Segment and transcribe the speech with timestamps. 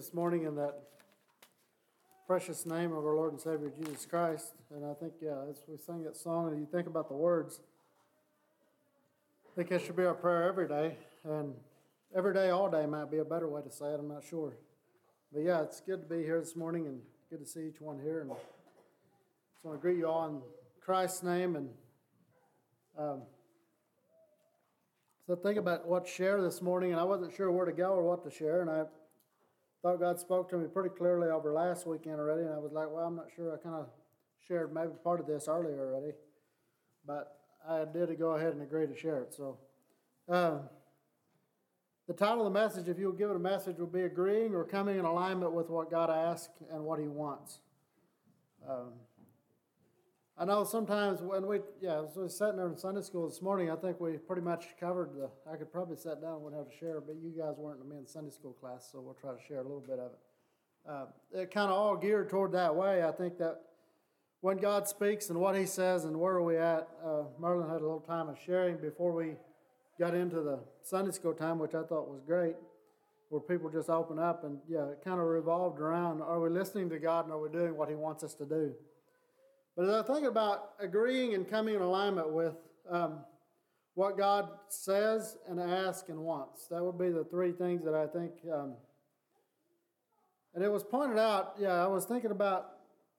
[0.00, 0.76] this morning in that
[2.26, 4.54] precious name of our Lord and Savior Jesus Christ.
[4.74, 7.60] And I think, yeah, as we sing that song and you think about the words,
[9.44, 10.96] I think it should be our prayer every day.
[11.22, 11.52] And
[12.16, 14.00] every day, all day might be a better way to say it.
[14.00, 14.54] I'm not sure.
[15.34, 18.00] But yeah, it's good to be here this morning and good to see each one
[18.00, 18.22] here.
[18.22, 20.40] And so I just want to greet you all in
[20.80, 21.56] Christ's name.
[21.56, 21.68] And
[22.98, 23.20] um,
[25.26, 27.90] so think about what to share this morning, and I wasn't sure where to go
[27.90, 28.62] or what to share.
[28.62, 28.84] And I
[29.82, 32.88] thought God spoke to me pretty clearly over last weekend already, and I was like,
[32.90, 33.54] well, I'm not sure.
[33.54, 33.86] I kind of
[34.46, 36.12] shared maybe part of this earlier already,
[37.06, 39.34] but I did go ahead and agree to share it.
[39.34, 39.58] So,
[40.28, 40.58] uh,
[42.08, 44.64] the title of the message, if you'll give it a message, will be agreeing or
[44.64, 47.60] coming in alignment with what God asks and what He wants.
[48.68, 48.92] Um,
[50.40, 53.70] I know sometimes when we, yeah, I was sitting there in Sunday school this morning,
[53.70, 56.72] I think we pretty much covered the, I could probably sit down and wouldn't have
[56.72, 59.46] to share, but you guys weren't in the Sunday school class, so we'll try to
[59.46, 60.18] share a little bit of it.
[60.88, 63.04] Uh, it kind of all geared toward that way.
[63.04, 63.60] I think that
[64.40, 67.82] when God speaks and what He says and where are we at, uh, Merlin had
[67.82, 69.32] a little time of sharing before we
[69.98, 72.54] got into the Sunday school time, which I thought was great,
[73.28, 76.88] where people just open up and, yeah, it kind of revolved around are we listening
[76.88, 78.72] to God and are we doing what He wants us to do?
[79.76, 82.54] But as I think about agreeing and coming in alignment with
[82.90, 83.20] um,
[83.94, 88.06] what God says and asks and wants, that would be the three things that I
[88.06, 88.32] think.
[88.52, 88.74] Um,
[90.54, 92.72] and it was pointed out, yeah, I was thinking about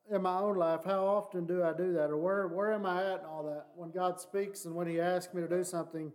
[0.09, 2.09] in my own life, how often do I do that?
[2.09, 3.67] Or where, where am I at and all that?
[3.75, 6.11] When God speaks and when He asks me to do something,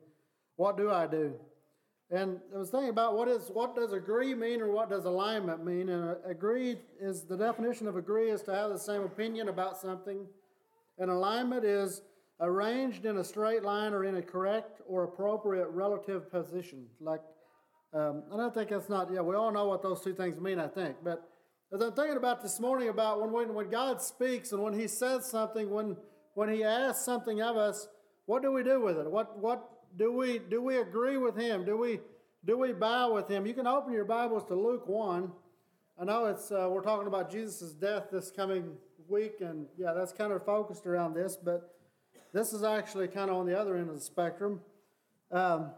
[0.57, 1.35] what do I do?
[2.11, 5.65] And I was thinking about what is what does agree mean or what does alignment
[5.65, 5.89] mean?
[5.89, 10.25] And agree is the definition of agree is to have the same opinion about something.
[10.99, 12.03] And alignment is
[12.41, 16.87] arranged in a straight line or in a correct or appropriate relative position.
[17.01, 17.23] Like,
[17.93, 19.11] um, and I think that's not.
[19.13, 20.61] Yeah, we all know what those two things mean.
[20.61, 21.29] I think, but
[21.75, 24.87] as I'm thinking about this morning about when when, when God speaks and when He
[24.87, 25.97] says something, when
[26.35, 27.89] when He asks something of us,
[28.27, 29.11] what do we do with it?
[29.11, 31.65] What what do we do we agree with him?
[31.65, 32.01] Do we
[32.45, 33.47] do we bow with him?
[33.47, 35.33] You can open your Bibles to Luke one.
[35.99, 38.77] I know it's uh, we're talking about Jesus' death this coming
[39.09, 41.75] week, and yeah, that's kind of focused around this, but
[42.35, 44.61] this is actually kind of on the other end of the spectrum.
[45.33, 45.71] Um,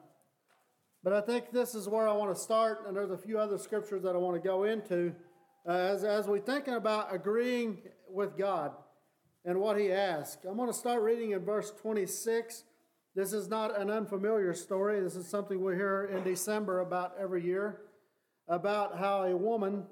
[1.05, 3.56] but I think this is where I want to start, and there's a few other
[3.56, 5.15] scriptures that I want to go into
[5.67, 7.79] uh, as as we're thinking about agreeing
[8.11, 8.73] with God
[9.45, 10.45] and what He asks.
[10.45, 12.65] I'm going to start reading in verse 26
[13.19, 15.01] this is not an unfamiliar story.
[15.01, 17.81] This is something we hear in December about every year
[18.47, 19.83] about how a woman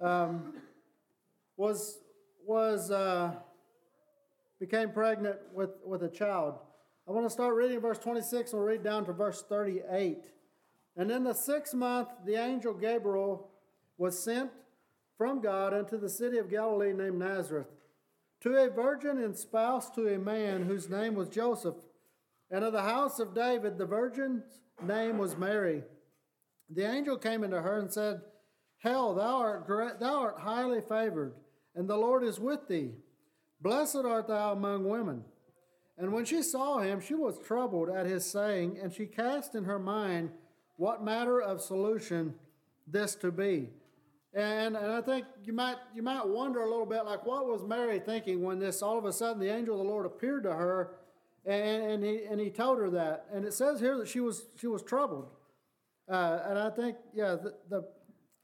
[0.00, 0.52] um,
[1.56, 2.00] was
[2.44, 3.30] was uh,
[4.58, 6.58] became pregnant with, with a child.
[7.06, 10.24] I want to start reading verse 26 and we'll read down to verse 38.
[10.96, 13.48] And in the sixth month, the angel Gabriel
[13.96, 14.50] was sent
[15.16, 17.68] from God unto the city of Galilee named Nazareth
[18.40, 21.76] to a virgin and spouse to a man whose name was Joseph
[22.50, 24.44] and of the house of David, the virgin's
[24.82, 25.82] name was Mary.
[26.70, 28.20] The angel came into her and said,
[28.78, 31.34] Hail, thou art, great, thou art highly favored,
[31.74, 32.92] and the Lord is with thee.
[33.60, 35.24] Blessed art thou among women.
[35.98, 39.64] And when she saw him, she was troubled at his saying, and she cast in
[39.64, 40.30] her mind
[40.76, 42.34] what matter of solution
[42.86, 43.70] this to be.
[44.34, 47.64] And, and I think you might you might wonder a little bit like what was
[47.64, 50.52] Mary thinking when this all of a sudden the angel of the Lord appeared to
[50.52, 50.96] her
[51.46, 53.26] and, and, he, and he told her that.
[53.32, 55.30] And it says here that she was, she was troubled.
[56.10, 57.84] Uh, and I think, yeah, the, the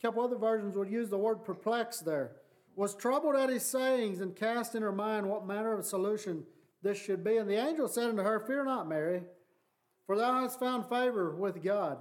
[0.01, 2.33] couple other versions would use the word perplexed there.
[2.75, 6.45] Was troubled at his sayings and cast in her mind what manner of solution
[6.83, 7.37] this should be.
[7.37, 9.23] And the angel said unto her, Fear not, Mary,
[10.07, 11.99] for thou hast found favor with God.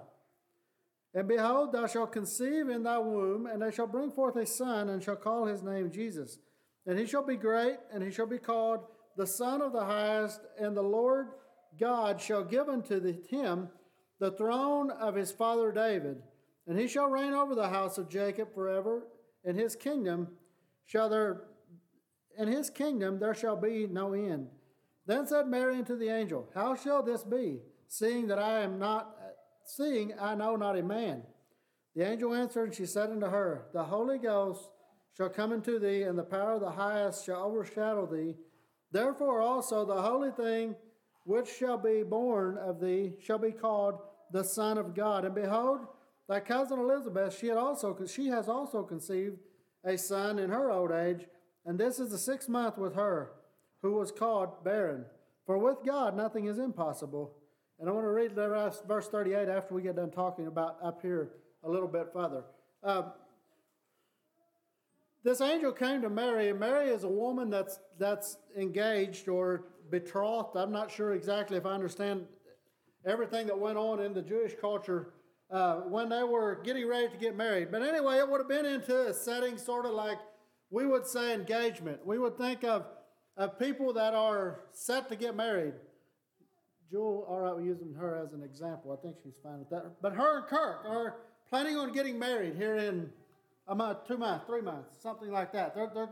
[1.13, 4.89] And behold, thou shalt conceive in thy womb, and they shall bring forth a son,
[4.89, 6.39] and shall call his name Jesus.
[6.85, 8.79] And he shall be great, and he shall be called
[9.17, 11.29] the Son of the highest, and the Lord
[11.79, 13.69] God shall give unto him
[14.19, 16.21] the throne of his father David,
[16.67, 19.07] and he shall reign over the house of Jacob forever,
[19.43, 20.27] and his kingdom
[20.85, 21.43] shall there
[22.37, 24.47] in his kingdom there shall be no end.
[25.05, 29.15] Then said Mary unto the angel, How shall this be, seeing that I am not
[29.65, 31.23] seeing I know not a man?
[31.95, 34.69] The angel answered, and she said unto her, The Holy Ghost
[35.17, 38.35] shall come into thee, and the power of the highest shall overshadow thee.
[38.91, 40.75] Therefore also the holy thing
[41.23, 43.99] which shall be born of thee shall be called
[44.31, 45.25] the Son of God.
[45.25, 45.81] And behold,
[46.27, 49.37] thy cousin Elizabeth, she had also she has also conceived
[49.83, 51.25] a son in her old age,
[51.65, 53.31] and this is the sixth month with her,
[53.81, 55.05] who was called barren.
[55.45, 57.33] For with God nothing is impossible.
[57.79, 61.31] And I want to read verse 38 after we get done talking about up here
[61.63, 62.43] a little bit further.
[62.83, 63.03] Uh,
[65.23, 70.55] this angel came to Mary, and Mary is a woman that's that's engaged or betrothed.
[70.55, 72.25] I'm not sure exactly if I understand
[73.05, 75.13] everything that went on in the Jewish culture
[75.51, 77.71] uh, when they were getting ready to get married.
[77.71, 80.17] But anyway, it would have been into a setting sort of like
[80.69, 82.05] we would say engagement.
[82.05, 82.85] We would think of,
[83.37, 85.73] of people that are set to get married.
[86.89, 88.97] Jewel, all right, we're using her as an example.
[88.97, 90.01] I think she's fine with that.
[90.01, 91.15] But her and Kirk are
[91.49, 93.09] planning on getting married here in
[93.71, 95.73] a month, two months, three months, something like that.
[95.73, 96.09] They're, they're,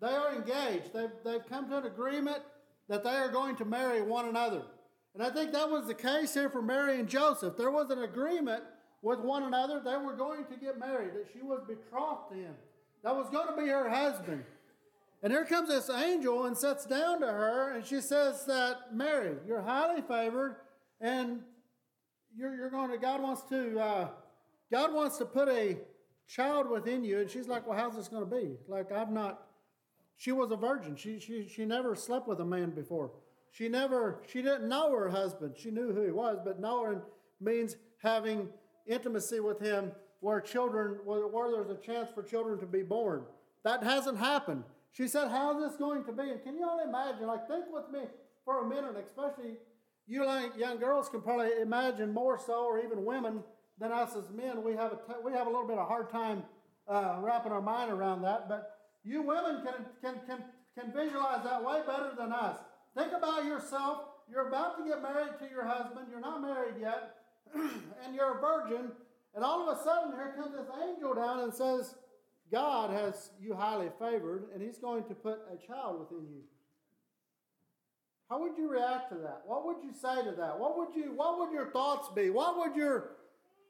[0.00, 0.92] they are engaged.
[0.94, 2.38] They've, they've come to an agreement
[2.88, 4.62] that they are going to marry one another.
[5.14, 7.56] And I think that was the case here for Mary and Joseph.
[7.56, 8.62] There was an agreement
[9.02, 9.82] with one another.
[9.84, 12.54] They were going to get married, that she was betrothed to him.
[13.02, 14.44] That was going to be her husband.
[15.24, 19.34] And here comes this angel and sits down to her, and she says that, Mary,
[19.48, 20.56] you're highly favored,
[21.00, 21.40] and
[22.36, 24.08] you're, you're going to, God wants to, uh,
[24.70, 25.76] God wants to put a
[26.30, 27.20] child within you.
[27.20, 28.56] And she's like, well, how's this going to be?
[28.68, 29.46] Like, I've not,
[30.16, 30.96] she was a virgin.
[30.96, 33.10] She, she, she never slept with a man before.
[33.50, 35.54] She never, she didn't know her husband.
[35.58, 37.02] She knew who he was, but knowing
[37.40, 38.48] means having
[38.86, 39.90] intimacy with him
[40.20, 43.24] where children, where, where there's a chance for children to be born.
[43.64, 44.62] That hasn't happened.
[44.92, 46.30] She said, How's this going to be?
[46.30, 47.26] And can you only imagine?
[47.26, 48.00] Like, think with me
[48.44, 49.56] for a minute, especially
[50.06, 53.42] you like young girls can probably imagine more so, or even women
[53.80, 54.62] than us as men.
[54.62, 56.44] We have a t- we have a little bit of hard time
[56.86, 58.48] uh, wrapping our mind around that.
[58.48, 60.44] But you women can, can, can,
[60.78, 62.58] can visualize that way better than us.
[62.96, 64.02] Think about yourself.
[64.30, 66.06] You're about to get married to your husband.
[66.10, 67.16] You're not married yet.
[67.54, 68.92] and you're a virgin,
[69.34, 71.96] and all of a sudden here comes this angel down and says,
[72.52, 76.42] God has you highly favored, and he's going to put a child within you.
[78.28, 79.42] How would you react to that?
[79.46, 80.58] What would you say to that?
[80.58, 82.30] What would you what would your thoughts be?
[82.30, 83.10] What would your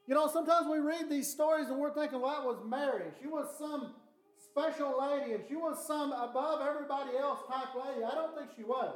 [0.07, 3.11] you know, sometimes we read these stories and we're thinking, well, that was Mary.
[3.21, 3.93] She was some
[4.41, 8.03] special lady and she was some above everybody else type lady.
[8.03, 8.95] I don't think she was.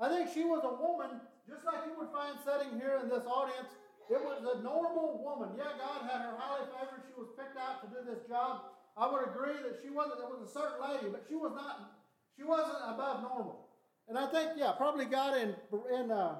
[0.00, 3.24] I think she was a woman, just like you would find sitting here in this
[3.24, 3.68] audience,
[4.10, 5.54] it was a normal woman.
[5.56, 7.06] Yeah, God had her highly favored.
[7.06, 8.74] She was picked out to do this job.
[8.96, 11.94] I would agree that she wasn't, it was a certain lady, but she was not,
[12.36, 13.68] she wasn't above normal.
[14.08, 15.54] And I think, yeah, probably God in,
[15.94, 16.36] in, uh,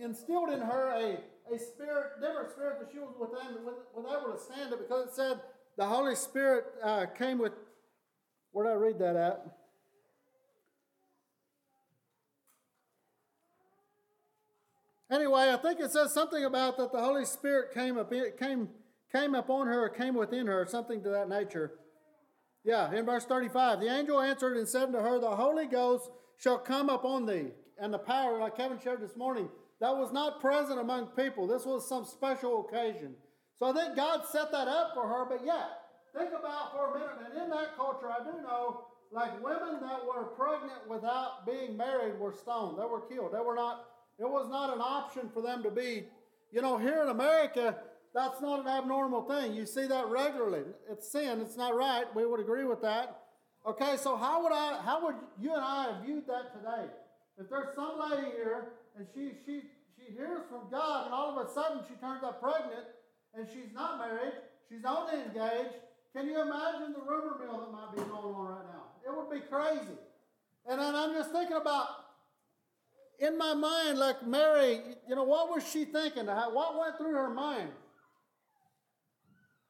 [0.00, 4.38] instilled in her a, a spirit, different spirit that she was within, was able to
[4.38, 5.40] stand it because it said
[5.76, 7.52] the Holy Spirit uh, came with,
[8.52, 9.46] where did I read that at?
[15.10, 18.68] Anyway, I think it says something about that the Holy Spirit came up came
[19.12, 21.72] came upon her, came within her, something to that nature.
[22.64, 26.58] Yeah, in verse 35, the angel answered and said to her, The Holy Ghost shall
[26.58, 27.48] come upon thee,
[27.78, 29.48] and the power, like Kevin shared this morning,
[29.82, 31.48] that was not present among people.
[31.48, 33.16] This was some special occasion.
[33.58, 35.82] So I think God set that up for her, but yet,
[36.16, 40.06] think about for a minute, and in that culture, I do know, like women that
[40.06, 42.78] were pregnant without being married were stoned.
[42.78, 43.34] They were killed.
[43.34, 43.86] They were not
[44.18, 46.04] it was not an option for them to be,
[46.52, 47.76] you know, here in America,
[48.14, 49.52] that's not an abnormal thing.
[49.54, 50.62] You see that regularly.
[50.88, 51.40] It's sin.
[51.40, 52.04] It's not right.
[52.14, 53.18] We would agree with that.
[53.66, 56.92] Okay, so how would I, how would you and I have viewed that today?
[57.38, 59.62] If there's some lady here and she she
[60.02, 62.90] she hears from God and all of a sudden she turns up pregnant
[63.34, 64.34] and she's not married,
[64.68, 65.78] she's only engaged.
[66.14, 68.92] Can you imagine the rumor mill that might be going on right now?
[69.06, 69.96] It would be crazy.
[70.66, 71.86] And then I'm just thinking about
[73.18, 76.26] in my mind, like Mary, you know, what was she thinking?
[76.26, 77.70] What went through her mind?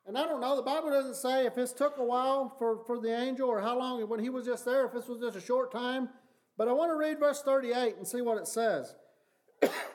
[0.07, 2.99] And I don't know, the Bible doesn't say if this took a while for, for
[2.99, 5.41] the angel or how long when he was just there, if this was just a
[5.41, 6.09] short time.
[6.59, 8.97] But I want to read verse 38 and see what it says.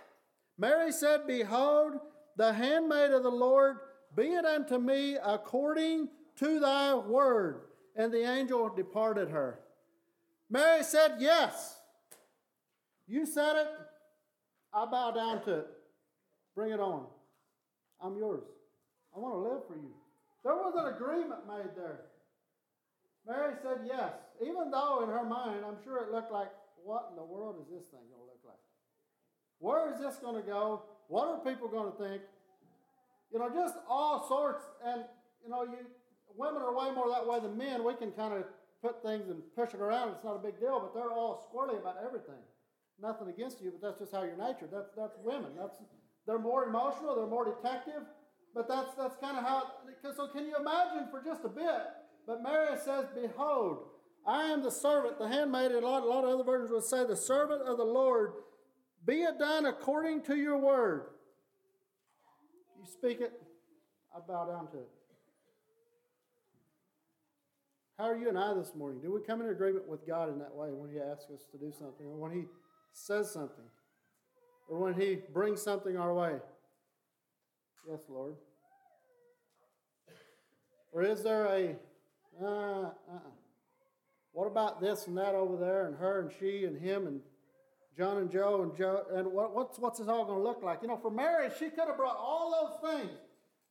[0.57, 1.93] Mary said, Behold,
[2.35, 3.77] the handmaid of the Lord,
[4.15, 7.61] be it unto me according to thy word.
[7.95, 9.59] And the angel departed her.
[10.49, 11.75] Mary said, Yes.
[13.07, 13.67] You said it,
[14.73, 15.67] I bow down to it.
[16.55, 17.05] Bring it on.
[18.01, 18.43] I'm yours.
[19.15, 19.93] I want to live for you.
[20.43, 22.01] There was an agreement made there.
[23.25, 26.47] Mary said yes, even though in her mind, I'm sure it looked like,
[26.83, 28.63] what in the world is this thing going to look like?
[29.59, 30.83] Where is this going to go?
[31.07, 32.21] What are people going to think?
[33.31, 34.63] You know, just all sorts.
[34.85, 35.03] And,
[35.43, 35.77] you know, you
[36.35, 37.83] women are way more that way than men.
[37.83, 38.43] We can kind of
[38.81, 40.09] put things and push it around.
[40.09, 42.41] It's not a big deal, but they're all squirrely about everything
[43.01, 44.67] nothing against you, but that's just how you're nature.
[44.71, 45.51] That's that's women.
[45.57, 45.77] That's
[46.25, 48.03] they're more emotional, they're more detective,
[48.53, 49.63] but that's that's kind of how.
[50.15, 51.81] So can you imagine for just a bit?
[52.25, 53.79] But Mary says, "Behold,
[54.25, 56.85] I am the servant, the handmaid." And a lot, a lot of other versions would
[56.85, 58.33] say, "The servant of the Lord.
[59.07, 61.07] Be it done according to your word."
[62.77, 63.33] You speak it,
[64.15, 64.89] I bow down to it.
[67.97, 69.01] How are you and I this morning?
[69.01, 71.57] Do we come in agreement with God in that way when He asks us to
[71.57, 72.43] do something, or when He
[72.93, 73.65] says something,
[74.69, 76.35] or when He brings something our way?
[77.89, 78.35] Yes, Lord.
[80.91, 81.75] Or is there a,
[82.41, 83.19] uh, uh-uh.
[84.33, 87.21] What about this and that over there, and her and she and him and
[87.97, 90.83] John and Joe and Joe and what, what's what's this all going to look like?
[90.83, 93.17] You know, for Mary, she could have brought all those things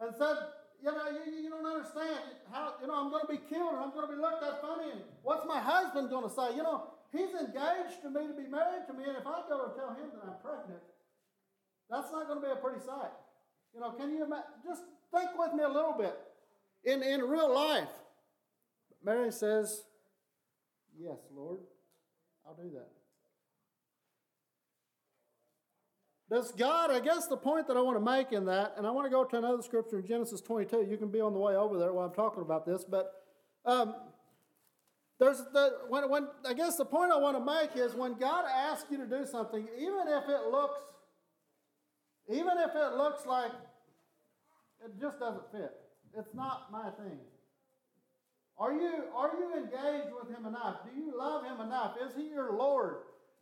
[0.01, 0.37] and said,
[0.83, 3.79] you know, you, you don't understand how you know I'm going to be killed and
[3.79, 6.59] I'm going to be looked at funny and what's my husband going to say?
[6.59, 9.71] You know, he's engaged to me to be married to me, and if I go
[9.71, 10.83] and tell him that I'm pregnant,
[11.89, 13.15] that's not going to be a pretty sight.
[13.73, 14.59] You know, can you imagine?
[14.67, 14.83] Just
[15.15, 16.19] think with me a little bit
[16.83, 17.95] in in real life.
[19.05, 19.85] Mary says,
[20.99, 21.61] Yes, Lord,
[22.45, 22.96] I'll do that.
[26.29, 28.91] Does God, I guess the point that I want to make in that, and I
[28.91, 30.87] want to go to another scripture in Genesis 22.
[30.91, 33.13] You can be on the way over there while I'm talking about this, but
[33.65, 33.95] um,
[35.21, 38.45] there's the, when, when, I guess the point I want to make is when God
[38.45, 40.81] asks you to do something, even if it looks,
[42.29, 43.53] even if it looks like
[44.85, 45.71] it just doesn't fit,
[46.19, 47.19] it's not my thing.
[48.59, 50.79] Are you, are you engaged with Him enough?
[50.85, 51.95] Do you love Him enough?
[52.05, 52.97] Is He your Lord?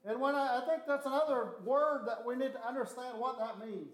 [0.05, 3.65] And when I, I think that's another word that we need to understand what that
[3.65, 3.89] means.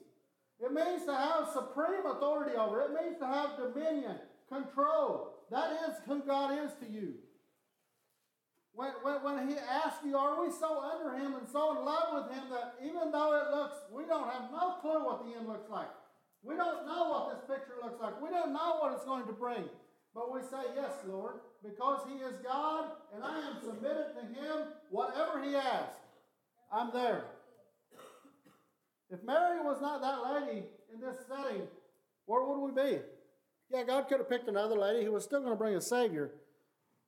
[0.60, 2.82] It means to have supreme authority over.
[2.82, 4.16] It means to have dominion,
[4.48, 5.34] control.
[5.50, 7.14] That is who God is to you.
[8.72, 12.12] When, when, when he asks you, are we so under him and so in love
[12.12, 15.48] with him that even though it looks, we don't have no clue what the end
[15.48, 15.90] looks like.
[16.42, 18.20] We don't know what this picture looks like.
[18.22, 19.64] We don't know what it's going to bring.
[20.14, 24.72] But we say, Yes, Lord, because He is God and I am submitted to Him,
[24.90, 25.99] whatever He asks,
[26.72, 27.24] I'm there.
[29.10, 31.62] If Mary was not that lady in this setting,
[32.26, 32.98] where would we be?
[33.70, 36.30] Yeah, God could have picked another lady who was still going to bring a Savior.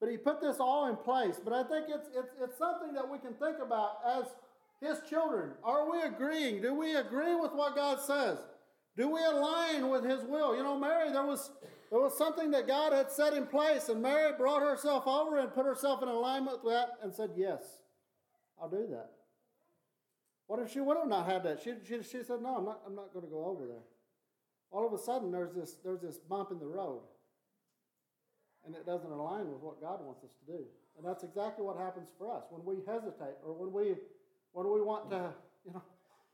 [0.01, 1.41] But He put this all in place.
[1.43, 4.25] But I think it's, it's, it's something that we can think about as
[4.81, 5.53] His children.
[5.63, 6.61] Are we agreeing?
[6.61, 8.39] Do we agree with what God says?
[8.97, 10.57] Do we align with His will?
[10.57, 11.51] You know, Mary, there was
[11.91, 15.53] there was something that God had set in place, and Mary brought herself over and
[15.53, 17.61] put herself in alignment with that and said, Yes,
[18.61, 19.11] I'll do that.
[20.47, 21.61] What if she would have not had that?
[21.63, 23.85] She, she, she said, No, I'm not, I'm not going to go over there.
[24.71, 27.03] All of a sudden, there's this, there's this bump in the road,
[28.65, 30.65] and it doesn't align with what God wants us to do.
[30.97, 33.95] And that's exactly what happens for us when we hesitate or when we,
[34.53, 35.33] when we want to,
[35.65, 35.83] you know,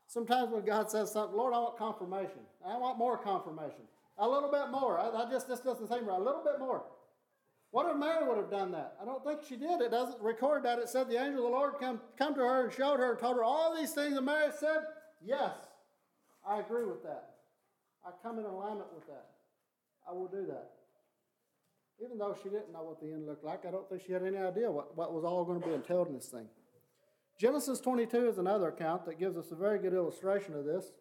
[0.07, 2.41] sometimes when God says something, Lord, I want confirmation.
[2.65, 3.87] I want more confirmation.
[4.17, 4.99] A little bit more.
[4.99, 6.19] I, I just this doesn't seem right.
[6.19, 6.83] A little bit more.
[7.71, 8.95] What if Mary would have done that?
[9.01, 9.81] I don't think she did.
[9.81, 10.79] It doesn't record that.
[10.79, 13.19] It said the angel of the Lord come, come to her and showed her and
[13.19, 14.17] told her all these things.
[14.17, 14.79] And Mary said,
[15.23, 15.53] Yes,
[16.47, 17.29] I agree with that.
[18.05, 19.27] I come in alignment with that.
[20.09, 20.71] I will do that.
[22.03, 24.23] Even though she didn't know what the end looked like, I don't think she had
[24.23, 26.47] any idea what, what was all going to be entailed in this thing.
[27.37, 30.91] Genesis 22 is another account that gives us a very good illustration of this.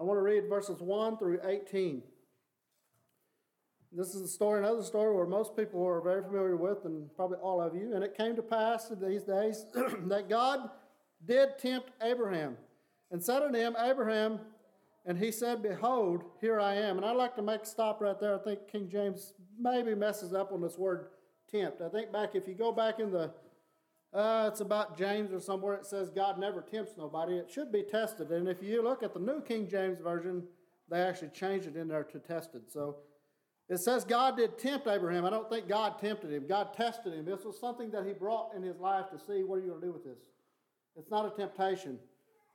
[0.00, 2.02] I want to read verses 1 through 18.
[3.94, 7.36] This is a story, another story where most people are very familiar with, and probably
[7.38, 7.94] all of you.
[7.94, 10.70] And it came to pass in these days that God
[11.26, 12.56] did tempt Abraham
[13.10, 14.40] and said unto him, Abraham,
[15.04, 16.96] and he said, Behold, here I am.
[16.96, 18.34] And I'd like to make a stop right there.
[18.34, 21.08] I think King James maybe messes up on this word
[21.50, 21.82] tempt.
[21.82, 23.30] I think back, if you go back in the,
[24.14, 27.34] uh, it's about James or somewhere, it says God never tempts nobody.
[27.34, 28.30] It should be tested.
[28.30, 30.44] And if you look at the New King James Version,
[30.88, 32.62] they actually changed it in there to tested.
[32.70, 32.96] So
[33.72, 35.24] it says God did tempt Abraham.
[35.24, 36.46] I don't think God tempted him.
[36.46, 37.24] God tested him.
[37.24, 39.80] This was something that he brought in his life to see what are you going
[39.80, 40.18] to do with this.
[40.94, 41.98] It's not a temptation.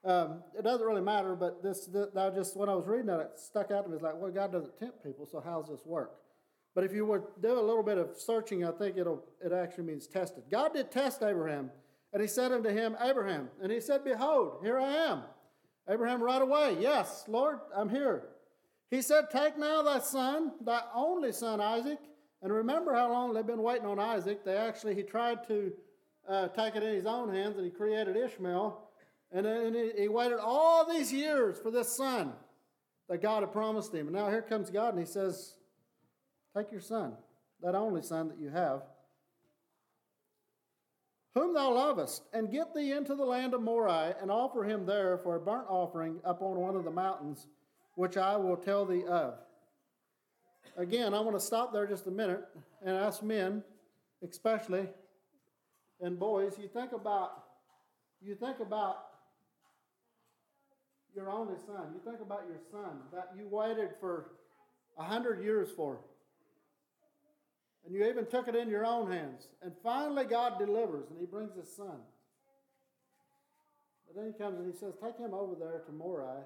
[0.06, 3.20] Um, it doesn't really matter, but this, this I just when I was reading that,
[3.20, 3.96] it stuck out to me.
[3.96, 6.12] It's like, well, God doesn't tempt people, so how's this work?
[6.76, 9.86] But if you would do a little bit of searching, I think it'll it actually
[9.86, 10.44] means tested.
[10.52, 11.72] God did test Abraham,
[12.14, 15.24] and he said unto him, Abraham, and he said, Behold, here I am.
[15.90, 18.26] Abraham right away, Yes, Lord, I'm here.
[18.90, 22.00] He said, Take now thy son, thy only son Isaac,
[22.42, 24.46] and remember how long they've been waiting on Isaac.
[24.46, 25.72] They actually, he tried to
[26.28, 28.84] uh, take it in his own hands and he created Ishmael.
[29.32, 32.34] And then he, he waited all these years for this son
[33.10, 34.08] that God had promised him.
[34.08, 35.56] And now here comes God and he says,
[36.56, 37.14] Take your son,
[37.62, 38.82] that only son that you have,
[41.36, 45.20] whom thou lovest, and get thee into the land of Moriah, and offer him there
[45.20, 47.48] for a burnt offering upon one of the mountains
[47.98, 49.34] which I will tell thee of.
[50.78, 52.44] Again, I want to stop there just a minute
[52.86, 53.64] and ask men,
[54.22, 54.88] especially,
[56.00, 57.44] and boys, you think about
[58.22, 58.98] you think about
[61.16, 61.88] your only son.
[61.96, 64.32] You think about your son that you waited for
[65.00, 65.98] a hundred years for.
[67.84, 69.48] and you even took it in your own hands.
[69.64, 71.98] And finally, God delivers, and He brings His son.
[74.06, 76.46] But then He comes and He says, Take him over there to Moriah,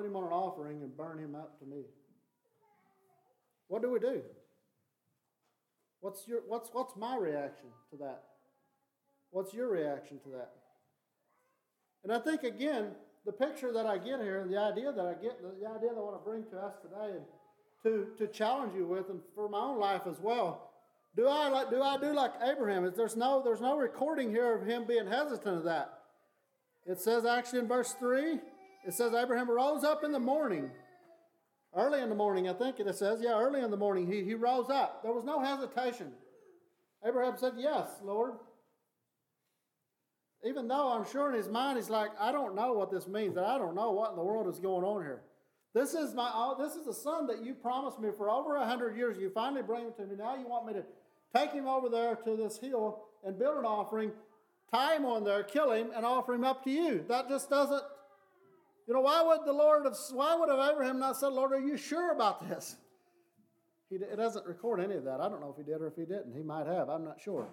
[0.00, 1.82] put him on an offering, and burn him up to me.
[3.68, 4.22] What do we do?
[6.00, 8.22] What's, your, what's, what's my reaction to that?
[9.30, 10.52] What's your reaction to that?
[12.02, 12.92] And I think, again,
[13.26, 16.00] the picture that I get here, the idea that I get, the idea that I
[16.00, 17.24] want to bring to us today, and
[17.82, 20.70] to, to challenge you with, and for my own life as well.
[21.14, 22.90] Do I like do I do like Abraham?
[22.96, 25.92] There's no there's no recording here of him being hesitant of that.
[26.86, 28.38] It says actually in verse three,
[28.86, 30.70] it says Abraham rose up in the morning.
[31.76, 34.34] Early in the morning, I think it says, yeah, early in the morning, he, he
[34.34, 35.02] rose up.
[35.02, 36.12] There was no hesitation.
[37.04, 38.32] Abraham said, Yes, Lord.
[40.44, 43.36] Even though I'm sure in his mind he's like, I don't know what this means,
[43.36, 45.20] and I don't know what in the world is going on here.
[45.74, 48.66] This is my oh, this is the son that you promised me for over a
[48.66, 49.18] hundred years.
[49.18, 50.16] You finally bring him to me.
[50.16, 50.82] Now you want me to
[51.34, 54.10] take him over there to this hill and build an offering,
[54.72, 57.04] tie him on there, kill him, and offer him up to you.
[57.08, 57.82] That just doesn't.
[58.90, 61.60] You know, why would the Lord have why would have Abraham not said, Lord, are
[61.60, 62.74] you sure about this?
[63.88, 65.20] He, it doesn't record any of that.
[65.20, 66.34] I don't know if he did or if he didn't.
[66.34, 66.88] He might have.
[66.88, 67.46] I'm not sure.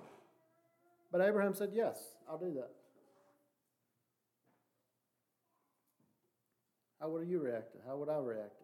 [1.12, 2.72] But Abraham said, Yes, I'll do that.
[7.00, 7.75] How would you react?
[7.86, 8.60] How would I react?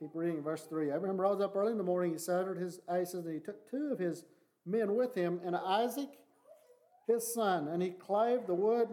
[0.00, 0.90] Keep reading verse 3.
[0.90, 2.14] Abraham rose up early in the morning.
[2.14, 4.24] He saddled his asses, and he took two of his
[4.66, 6.08] men with him, and Isaac,
[7.08, 8.88] his son, and he clave the wood,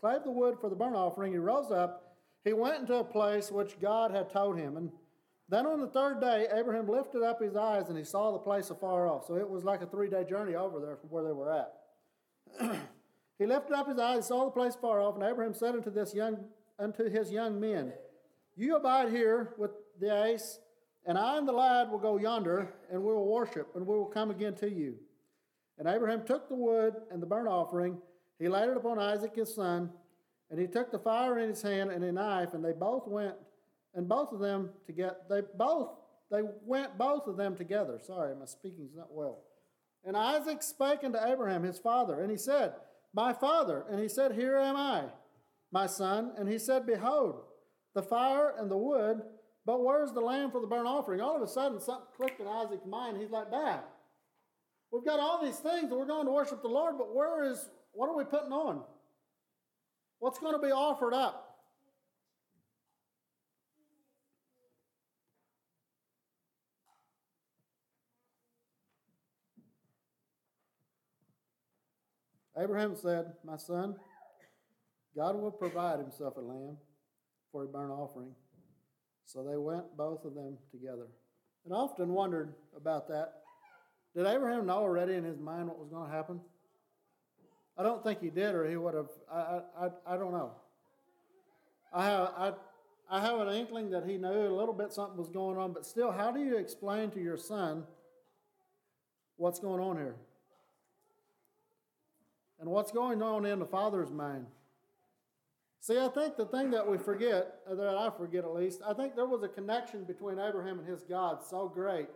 [0.00, 1.32] clave the wood for the burnt offering.
[1.32, 2.16] He rose up.
[2.44, 4.76] He went into a place which God had told him.
[4.76, 4.90] And
[5.48, 8.70] then on the third day, Abraham lifted up his eyes, and he saw the place
[8.70, 9.26] afar off.
[9.26, 12.80] So it was like a three day journey over there from where they were at.
[13.38, 16.12] He lifted up his eyes saw the place far off, and Abraham said unto this
[16.12, 16.38] young
[16.78, 17.92] unto his young men,
[18.56, 19.70] You abide here with
[20.00, 20.58] the ass,
[21.06, 24.06] and I and the lad will go yonder, and we will worship, and we will
[24.06, 24.96] come again to you.
[25.78, 27.98] And Abraham took the wood and the burnt offering,
[28.38, 29.90] he laid it upon Isaac his son,
[30.50, 33.34] and he took the fire in his hand and a knife, and they both went,
[33.94, 35.16] and both of them together.
[35.28, 35.90] They both
[36.30, 37.98] they went both of them together.
[38.04, 39.38] Sorry, my speaking's not well.
[40.04, 42.74] And Isaac spake unto Abraham his father, and he said,
[43.14, 43.84] my father.
[43.90, 45.04] And he said, Here am I,
[45.72, 46.32] my son.
[46.36, 47.42] And he said, Behold,
[47.94, 49.22] the fire and the wood,
[49.64, 51.20] but where's the lamb for the burnt offering?
[51.20, 53.18] All of a sudden, something clicked in Isaac's mind.
[53.18, 53.80] He's like, Dad,
[54.90, 57.68] we've got all these things and we're going to worship the Lord, but where is,
[57.92, 58.82] what are we putting on?
[60.18, 61.48] What's going to be offered up?
[72.58, 73.94] Abraham said, My son,
[75.14, 76.76] God will provide himself a lamb
[77.52, 78.32] for a burnt offering.
[79.26, 81.06] So they went, both of them together.
[81.64, 83.34] And I often wondered about that.
[84.18, 86.40] Did Abraham know already in his mind what was going to happen?
[87.76, 89.10] I don't think he did, or he would have.
[89.32, 90.50] I, I, I don't know.
[91.92, 92.52] I have, I,
[93.08, 95.86] I have an inkling that he knew a little bit something was going on, but
[95.86, 97.84] still, how do you explain to your son
[99.36, 100.16] what's going on here?
[102.60, 104.46] and what's going on in the Father's mind.
[105.80, 109.14] See, I think the thing that we forget, that I forget at least, I think
[109.14, 112.08] there was a connection between Abraham and his God so great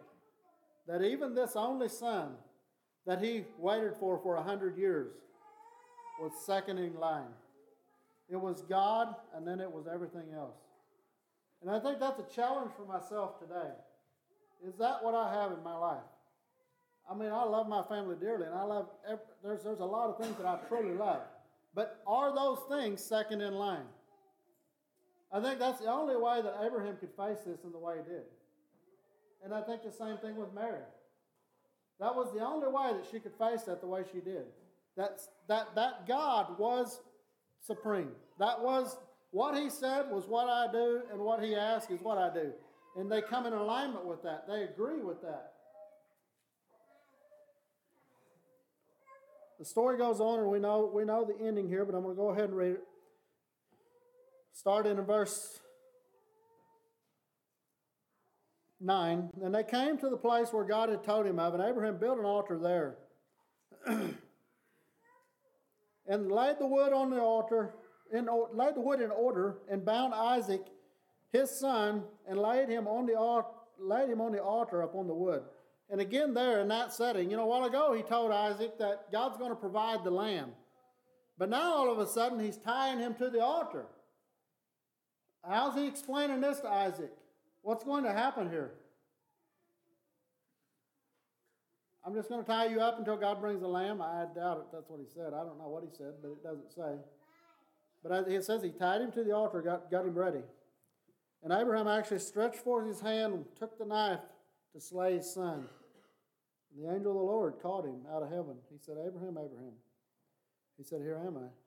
[0.87, 2.33] that even this only son
[3.07, 5.13] that he waited for for a hundred years
[6.21, 7.31] was second in line.
[8.29, 10.57] It was God, and then it was everything else.
[11.61, 13.71] And I think that's a challenge for myself today.
[14.67, 16.03] Is that what I have in my life?
[17.11, 20.09] I mean, I love my family dearly, and I love, every, there's, there's a lot
[20.09, 21.23] of things that I truly love.
[21.75, 23.87] But are those things second in line?
[25.33, 28.11] I think that's the only way that Abraham could face this in the way he
[28.11, 28.23] did.
[29.45, 30.83] And I think the same thing with Mary.
[32.01, 34.45] That was the only way that she could face that the way she did.
[34.97, 37.01] That's, that, that God was
[37.61, 38.11] supreme.
[38.39, 38.97] That was
[39.31, 42.53] what he said was what I do, and what he asked is what I do.
[42.97, 44.47] And they come in alignment with that.
[44.47, 45.53] They agree with that.
[49.59, 52.17] The story goes on, and we know, we know the ending here, but I'm going
[52.17, 52.83] to go ahead and read it.
[54.53, 55.61] Starting in verse
[58.83, 59.31] 9.
[59.43, 62.19] And they came to the place where God had told him of, and Abraham built
[62.19, 62.97] an altar there.
[66.07, 67.75] and laid the wood on the altar,
[68.13, 70.63] in, laid the wood in order, and bound Isaac,
[71.33, 73.49] his son, and laid him on the, altar.
[73.79, 75.43] laid him on the altar upon the wood.
[75.91, 79.13] And again, there in that setting, you know, a while ago he told Isaac that
[79.13, 80.53] God's going to provide the lamb.
[81.39, 83.87] But now all of a sudden he's tying him to the altar.
[85.47, 87.13] How's he explaining this to Isaac?
[87.63, 88.73] What's going to happen here?
[92.05, 94.03] I'm just going to tie you up until God brings the lamb.
[94.03, 94.65] I doubt it.
[94.73, 95.29] That's what he said.
[95.29, 96.99] I don't know what he said, but it doesn't say.
[98.03, 100.43] But it says he tied him to the altar, got, got him ready.
[101.45, 104.21] And Abraham actually stretched forth his hand and took the knife
[104.75, 105.67] to slay his son.
[106.75, 108.57] And the angel of the Lord caught him out of heaven.
[108.71, 109.75] He said, Abraham, Abraham.
[110.77, 111.62] He said, Here am I.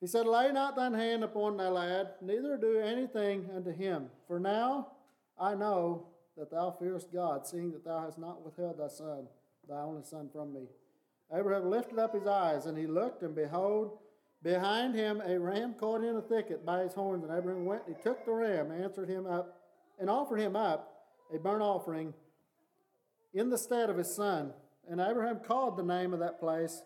[0.00, 4.06] He said, Lay not thine hand upon thy lad, neither do anything unto him.
[4.26, 4.92] For now
[5.38, 6.06] I know
[6.36, 9.26] that thou fearest God, seeing that thou hast not withheld thy son,
[9.68, 10.66] thy only son, from me.
[11.34, 13.98] Abraham lifted up his eyes, and he looked, and behold,
[14.42, 17.24] behind him a ram caught in a thicket by his horns.
[17.24, 19.60] And Abraham went, and he took the ram, answered him up,
[19.98, 20.94] and offered him up
[21.34, 22.14] a burnt offering
[23.34, 24.52] in the stead of his son.
[24.88, 26.82] And Abraham called the name of that place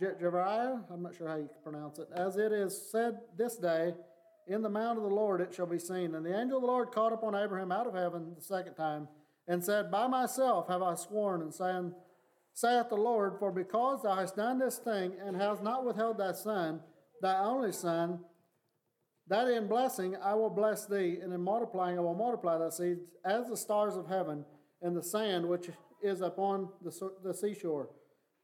[0.00, 3.94] Jeriah, I'm not sure how you pronounce it, as it is said this day,
[4.46, 6.14] in the mount of the Lord it shall be seen.
[6.14, 9.08] And the angel of the Lord called upon Abraham out of heaven the second time,
[9.46, 11.92] and said, By myself have I sworn, and saying,
[12.54, 16.32] saith the Lord, For because thou hast done this thing, and hast not withheld thy
[16.32, 16.80] son,
[17.20, 18.20] thy only son,
[19.28, 22.98] that in blessing I will bless thee, and in multiplying I will multiply thy seed
[23.24, 24.44] as the stars of heaven,
[24.82, 25.68] and the sand which
[26.02, 27.90] is upon the, the seashore.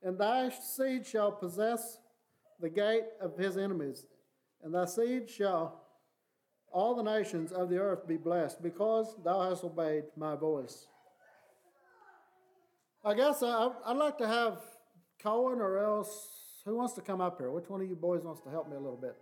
[0.06, 1.98] And thy seed shall possess
[2.60, 4.06] the gate of his enemies,
[4.62, 5.82] and thy seed shall
[6.72, 10.86] all the nations of the earth be blessed, because thou hast obeyed my voice.
[13.04, 14.60] I guess I, would like to have
[15.20, 16.28] Cohen or else
[16.64, 17.50] who wants to come up here?
[17.50, 19.16] Which one of you boys wants to help me a little bit?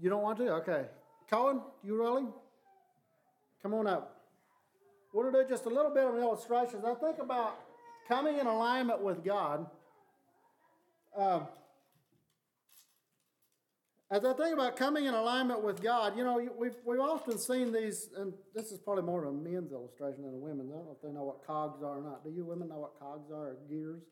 [0.00, 0.48] You don't want to?
[0.48, 0.86] Okay.
[1.30, 2.24] Cohen, you really?
[3.62, 4.16] Come on up.
[5.12, 6.80] To do just a little bit of an illustration.
[6.86, 7.58] I think about
[8.08, 9.66] coming in alignment with God.
[11.16, 11.46] Um,
[14.12, 17.72] as I think about coming in alignment with God, you know, we've, we've often seen
[17.72, 20.70] these, and this is probably more of a men's illustration than a women's.
[20.70, 22.22] I don't know if they know what cogs are or not.
[22.22, 24.02] Do you women know what cogs are or gears?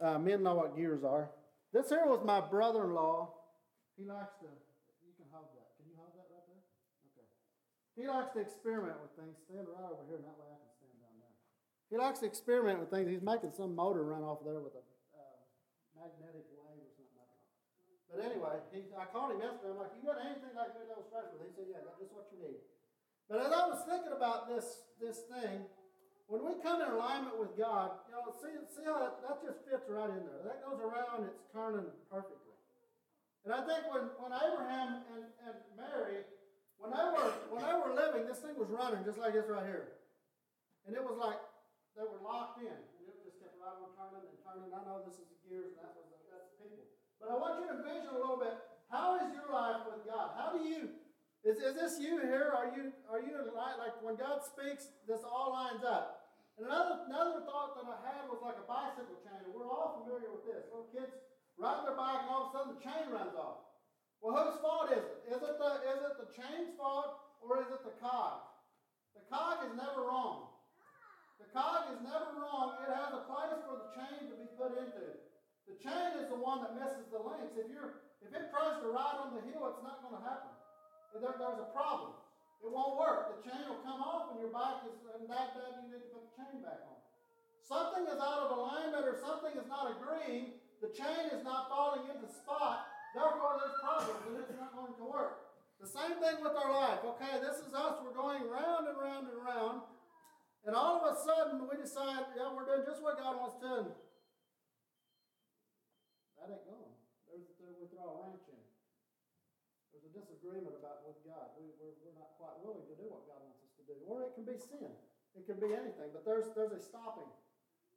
[0.00, 1.30] Uh, men know what gears are.
[1.72, 3.34] This here was my brother in law.
[3.98, 4.50] He likes to,
[5.02, 5.74] you can hold that.
[5.74, 6.62] Can you hold that right there?
[7.18, 7.26] Okay.
[7.98, 9.34] He likes to experiment with things.
[9.50, 10.58] Stand right over here, and that way I
[11.94, 13.06] he likes to experiment with things.
[13.06, 14.82] He's making some motor run off there with a
[15.14, 15.38] uh,
[15.94, 17.46] magnetic wave or something like that.
[18.10, 19.70] But anyway, he, I called him yesterday.
[19.70, 22.58] I'm like, "You got anything like that illustration?" He said, "Yeah, that's what you need."
[23.30, 25.70] But as I was thinking about this this thing,
[26.26, 29.62] when we come in alignment with God, you know, see see how that, that just
[29.62, 30.42] fits right in there.
[30.50, 31.30] That goes around.
[31.30, 32.58] It's turning perfectly.
[33.46, 36.26] And I think when, when Abraham and, and Mary,
[36.82, 39.62] when they were when they were living, this thing was running just like this right
[39.62, 39.94] here.
[40.90, 41.38] And it was like
[41.94, 42.74] they were locked in.
[42.74, 44.70] And it just kept right on turning and turning.
[44.74, 46.86] I know this is gears, and that was the, that's the people.
[47.22, 48.54] But I want you to envision a little bit.
[48.90, 50.34] How is your life with God?
[50.34, 50.98] How do you?
[51.46, 52.50] Is, is this you here?
[52.56, 54.88] Are you are you like, like when God speaks?
[55.04, 56.24] This all lines up.
[56.56, 59.44] And another another thought that I had was like a bicycle chain.
[59.52, 60.64] We're all familiar with this.
[60.72, 61.12] Little kids
[61.60, 63.66] ride their bike, and all of a sudden the chain runs off.
[64.24, 65.36] Well, whose fault is it?
[65.36, 68.40] Is it the is it the chain's fault or is it the cog?
[69.12, 70.53] The cog is never wrong.
[71.42, 72.78] The cog is never wrong.
[72.82, 75.18] It has a place for the chain to be put into.
[75.66, 77.56] The chain is the one that misses the links.
[77.56, 80.52] If you're if it tries to ride on the hill, it's not going to happen.
[81.12, 82.16] There, there's a problem.
[82.64, 83.36] It won't work.
[83.36, 85.84] The chain will come off, and your bike is and that bad.
[85.84, 86.96] You need to put the chain back on.
[87.60, 90.56] Something is out of alignment, or something is not agreeing.
[90.80, 92.88] The chain is not falling into spot.
[93.12, 95.54] Therefore, there's problems, and it's not going to work.
[95.78, 97.04] The same thing with our life.
[97.14, 98.00] Okay, this is us.
[98.00, 99.84] We're going round and round and round.
[100.64, 103.92] And all of a sudden, we decide, yeah, we're doing just what God wants to.
[106.40, 106.92] That ain't going.
[107.28, 108.64] There's, there, we throw a wrench in.
[109.92, 111.52] There's a disagreement about with God.
[111.60, 113.96] We, we're, we're not quite willing to do what God wants us to do.
[114.08, 114.88] Or it can be sin.
[115.36, 116.16] It can be anything.
[116.16, 117.28] But there's, there's a stopping.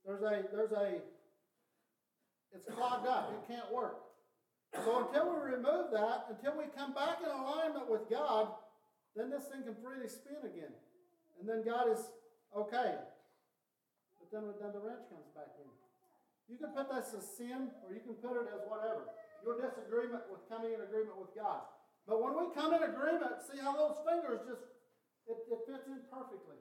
[0.03, 0.99] There's a, there's a,
[2.51, 3.31] it's clogged up.
[3.31, 4.03] It can't work.
[4.83, 8.51] So until we remove that, until we come back in alignment with God,
[9.15, 10.75] then this thing can freely spin again.
[11.39, 12.03] And then God is
[12.55, 12.95] okay.
[14.19, 15.67] But then, then the wrench comes back in.
[16.47, 19.11] You can put this as sin or you can put it as whatever.
[19.43, 21.67] Your disagreement with coming in agreement with God.
[22.07, 24.63] But when we come in agreement, see how those fingers just,
[25.27, 26.55] it, it fits in perfectly.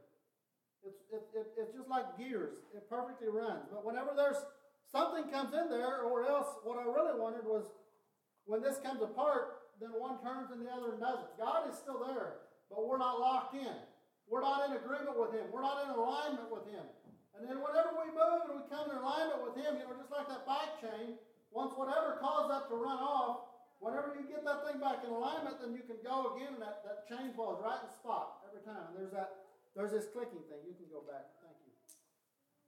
[0.83, 2.59] It's, it, it, it's just like gears.
[2.75, 3.71] It perfectly runs.
[3.71, 4.43] But whenever there's
[4.91, 7.71] something comes in there, or else what I really wanted was
[8.45, 11.39] when this comes apart, then one turns and the other doesn't.
[11.39, 13.79] God is still there, but we're not locked in.
[14.27, 15.47] We're not in agreement with Him.
[15.55, 16.83] We're not in alignment with Him.
[17.39, 20.11] And then whenever we move and we come in alignment with Him, you know, just
[20.11, 21.15] like that bike chain,
[21.55, 23.47] once whatever caused that to run off,
[23.79, 26.83] whenever you get that thing back in alignment, then you can go again, and that,
[26.83, 28.91] that chain falls right in spot every time.
[28.91, 30.65] And There's that, there's this clicking thing.
[30.67, 31.31] You can go back.
[31.45, 31.73] Thank you.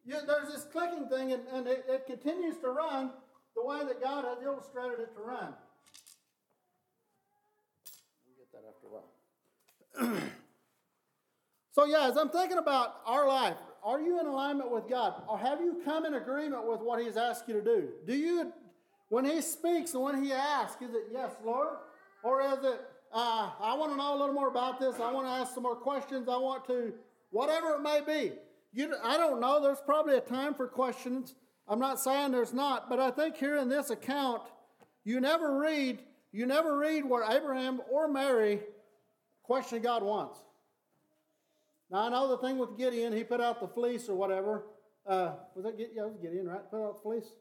[0.06, 3.10] Yeah, there's this clicking thing, and, and it, it continues to run
[3.56, 5.56] the way that God has illustrated it to run.
[8.24, 10.22] We'll get that after a while.
[11.78, 15.22] so, yeah, as I'm thinking about our life, are you in alignment with God?
[15.28, 17.90] Or have you come in agreement with what He's asked you to do?
[18.04, 18.52] Do you,
[19.10, 21.76] when He speaks and when He asks, is it yes, Lord?
[22.24, 22.80] Or is it,
[23.12, 24.96] uh, I want to know a little more about this.
[24.98, 26.28] I want to ask some more questions.
[26.28, 26.92] I want to,
[27.30, 28.32] whatever it may be.
[28.72, 29.62] You, I don't know.
[29.62, 31.36] There's probably a time for questions.
[31.68, 34.42] I'm not saying there's not, but I think here in this account,
[35.04, 36.00] you never read,
[36.32, 38.62] you never read where Abraham or Mary
[39.44, 40.38] question God once.
[41.90, 44.64] Now I know the thing with Gideon, he put out the fleece or whatever.
[45.06, 46.60] Uh, was that yeah, it was Gideon, right?
[46.70, 47.32] Put out the fleece.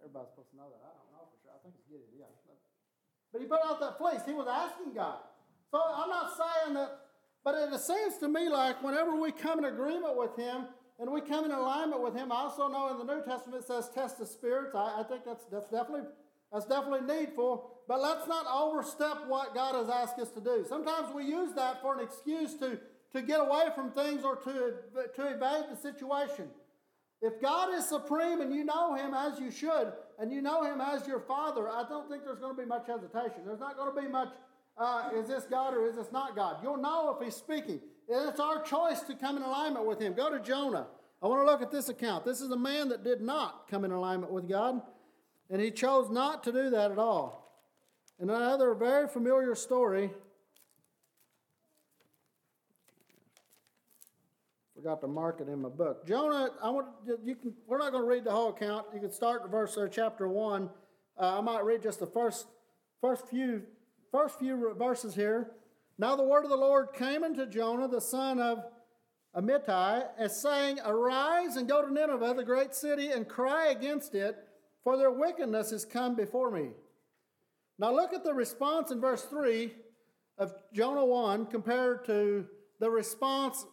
[0.00, 0.78] Everybody's supposed to know that.
[0.78, 1.52] I don't know for sure.
[1.52, 2.30] I think it's Gideon, yeah.
[3.32, 4.22] But he put out that fleece.
[4.26, 5.18] He was asking God.
[5.70, 6.98] So I'm not saying that,
[7.44, 10.66] but it seems to me like whenever we come in agreement with Him
[10.98, 13.66] and we come in alignment with Him, I also know in the New Testament it
[13.66, 14.74] says test the spirits.
[14.74, 16.08] I, I think that's that's definitely
[16.52, 17.70] that's definitely needful.
[17.86, 20.64] But let's not overstep what God has asked us to do.
[20.68, 22.78] Sometimes we use that for an excuse to,
[23.12, 24.74] to get away from things or to,
[25.16, 26.48] to evade the situation.
[27.20, 30.80] If God is supreme and you know Him as you should, and you know Him
[30.80, 33.42] as your Father, I don't think there's going to be much hesitation.
[33.46, 34.28] There's not going to be much,
[34.76, 36.56] uh, is this God or is this not God?
[36.62, 37.80] You'll know if He's speaking.
[38.08, 40.14] And it's our choice to come in alignment with Him.
[40.14, 40.86] Go to Jonah.
[41.22, 42.24] I want to look at this account.
[42.24, 44.80] This is a man that did not come in alignment with God,
[45.50, 47.62] and he chose not to do that at all.
[48.20, 50.10] And another very familiar story.
[54.74, 56.06] Forgot to mark it in my book.
[56.06, 56.88] Jonah, I want
[57.24, 57.52] you can.
[57.66, 58.86] We're not going to read the whole account.
[58.94, 60.70] You can start the verse there, chapter one.
[61.18, 62.46] Uh, I might read just the first,
[63.00, 63.62] first few,
[64.12, 65.50] first few verses here.
[65.98, 68.62] Now the word of the Lord came unto Jonah, the son of
[69.36, 74.36] Amittai, as saying, Arise and go to Nineveh, the great city, and cry against it,
[74.88, 76.70] for their wickedness has come before me.
[77.78, 79.70] Now look at the response in verse 3
[80.38, 82.46] of Jonah 1 compared to
[82.80, 83.66] the response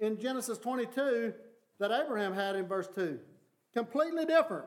[0.00, 1.32] in Genesis 22
[1.78, 3.20] that Abraham had in verse 2.
[3.72, 4.64] Completely different.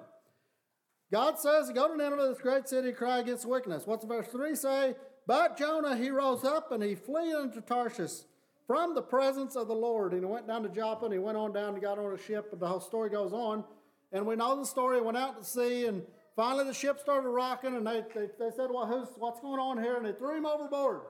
[1.12, 3.86] God says, Go to Nineveh, this great city, cry against wickedness.
[3.86, 4.96] What's verse 3 say?
[5.28, 8.22] But Jonah, he rose up and he fled into Tarshish
[8.66, 10.14] from the presence of the Lord.
[10.14, 12.18] And he went down to Joppa and he went on down and got on a
[12.18, 13.66] ship, and the whole story goes on.
[14.12, 16.04] And we know the story, went out to sea and
[16.36, 19.78] Finally, the ship started rocking, and they, they, they said, Well, who's, what's going on
[19.78, 19.98] here?
[19.98, 21.02] And they threw him overboard.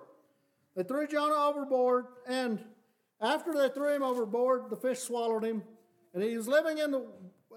[0.76, 2.60] They threw Jonah overboard, and
[3.22, 5.64] after they threw him overboard, the fish swallowed him,
[6.14, 7.06] and he was living in the,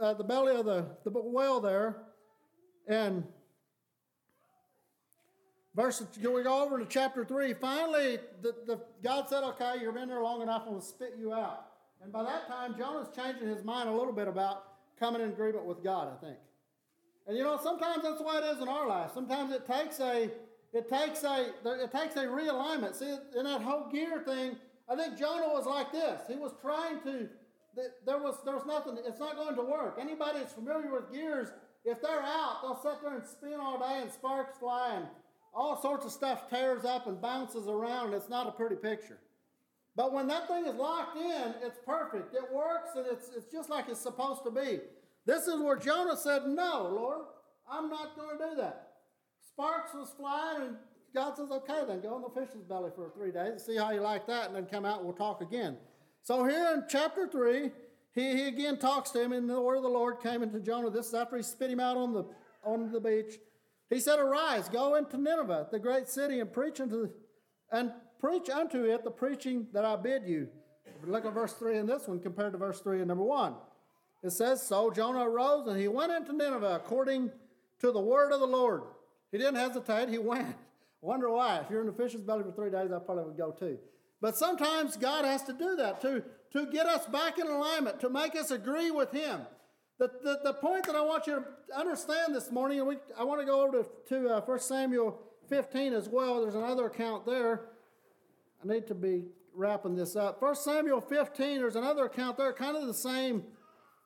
[0.01, 1.97] uh, the belly of the, the whale there.
[2.87, 3.25] And
[5.75, 7.55] verse, we go over to chapter 3.
[7.55, 11.15] Finally, the, the, God said, Okay, you've been there long enough, I'm going to spit
[11.19, 11.67] you out.
[12.03, 15.65] And by that time, Jonah's changing his mind a little bit about coming in agreement
[15.65, 16.39] with God, I think.
[17.27, 19.11] And you know, sometimes that's the way it is in our life.
[19.15, 20.31] Sometimes it takes a
[20.73, 22.95] it takes a it takes a realignment.
[22.95, 24.57] See, in that whole gear thing,
[24.89, 26.21] I think Jonah was like this.
[26.29, 27.29] He was trying to.
[28.07, 28.99] There was there was nothing.
[29.07, 29.99] It's not going to work.
[30.01, 31.49] Anybody that's familiar with gears,
[31.85, 35.07] if they're out, they'll sit there and spin all day, and sparks fly, and
[35.55, 38.07] all sorts of stuff tears up and bounces around.
[38.07, 39.19] And it's not a pretty picture.
[39.97, 42.35] But when that thing is locked in, it's perfect.
[42.35, 44.81] It works, and it's it's just like it's supposed to be.
[45.27, 47.23] This is where Jonah said, No, Lord,
[47.71, 48.89] I'm not going to do that.
[49.49, 50.77] Sparks was flying, and
[51.15, 53.91] God says, Okay, then go in the fish's belly for three days and see how
[53.93, 55.77] you like that, and then come out and we'll talk again.
[56.23, 57.71] So here in chapter 3,
[58.15, 60.91] he, he again talks to him, and the word of the Lord came into Jonah.
[60.91, 62.25] This is after he spit him out on the,
[62.65, 63.39] on the beach.
[63.91, 67.11] He said, Arise, go into Nineveh, the great city, and preach unto
[67.73, 67.93] and
[68.25, 70.49] preach unto it the preaching that I bid you.
[71.07, 73.55] Look at verse 3 in this one compared to verse 3 in number 1.
[74.23, 77.31] It says, So Jonah arose and he went into Nineveh according
[77.81, 78.85] to the word of the Lord.
[79.31, 80.57] He didn't hesitate, he went.
[81.03, 81.59] Wonder why.
[81.59, 83.77] If you're in the fish's belly for three days, I probably would go too.
[84.23, 88.09] But sometimes God has to do that to, to get us back in alignment, to
[88.09, 89.41] make us agree with Him.
[89.99, 93.25] The, the, the point that I want you to understand this morning, and we, I
[93.25, 96.41] want to go over to, to uh, 1 Samuel 15 as well.
[96.41, 97.67] There's another account there.
[98.65, 99.25] I need to be
[99.55, 100.41] wrapping this up.
[100.41, 103.45] 1 Samuel 15, there's another account there, kind of the same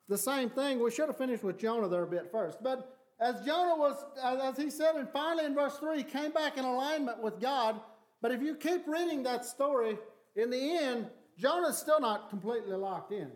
[0.09, 0.83] the same thing.
[0.83, 2.62] We should have finished with Jonah there a bit first.
[2.62, 6.57] But as Jonah was, as he said, and finally in verse 3, he came back
[6.57, 7.81] in alignment with God.
[8.23, 9.99] But if you keep reading that story,
[10.35, 13.31] in the end, Jonah's still not completely locked in.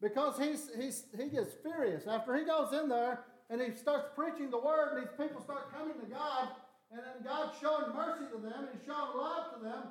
[0.00, 2.06] Because he's, he's, he gets furious.
[2.06, 5.72] After he goes in there and he starts preaching the word, and these people start
[5.72, 6.48] coming to God,
[6.92, 9.82] and then God's showing mercy to them, and showing love to them.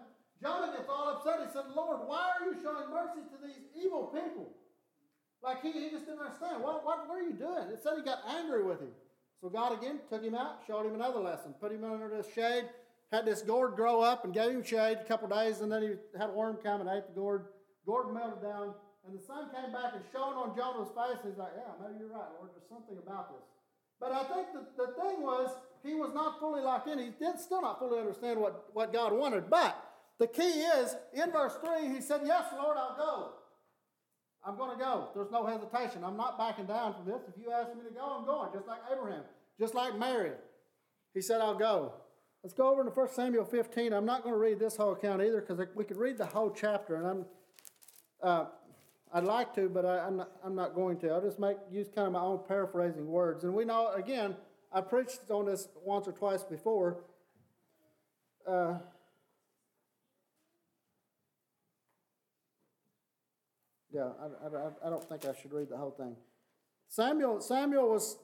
[0.43, 1.39] Jonah gets all upset.
[1.39, 4.51] He said, Lord, why are you showing mercy to these evil people?
[5.39, 6.61] Like he, he just didn't understand.
[6.61, 7.71] What, what, are you doing?
[7.71, 8.91] It said he got angry with him.
[9.39, 12.63] So God again took him out, showed him another lesson, put him under this shade,
[13.11, 15.89] had this gourd grow up and gave him shade a couple days, and then he
[16.17, 17.47] had a worm come and ate the gourd.
[17.85, 18.73] Gourd melted down,
[19.05, 21.19] and the sun came back and shone on Jonah's face.
[21.27, 22.51] He's like, Yeah, maybe you're right, Lord.
[22.55, 23.43] There's something about this.
[23.99, 25.51] But I think the, the thing was,
[25.83, 26.97] he was not fully locked in.
[26.99, 29.49] He did still not fully understand what, what God wanted.
[29.49, 29.75] But
[30.23, 33.31] the key is, in verse 3, he said, Yes, Lord, I'll go.
[34.45, 35.09] I'm going to go.
[35.13, 36.01] There's no hesitation.
[36.01, 37.21] I'm not backing down from this.
[37.27, 39.23] If you ask me to go, I'm going, just like Abraham,
[39.59, 40.31] just like Mary.
[41.13, 41.91] He said, I'll go.
[42.41, 43.91] Let's go over to 1 Samuel 15.
[43.91, 46.51] I'm not going to read this whole account either because we could read the whole
[46.51, 47.25] chapter, and I'm,
[48.21, 48.45] uh,
[49.13, 51.09] I'd like to, but I, am not, I'm not going to.
[51.09, 53.43] I'll just make use kind of my own paraphrasing words.
[53.43, 54.37] And we know, again,
[54.71, 57.03] I preached on this once or twice before.
[58.47, 58.75] Uh,
[63.93, 66.15] Yeah, I, I, I don't think I should read the whole thing.
[66.89, 68.17] Samuel, Samuel was.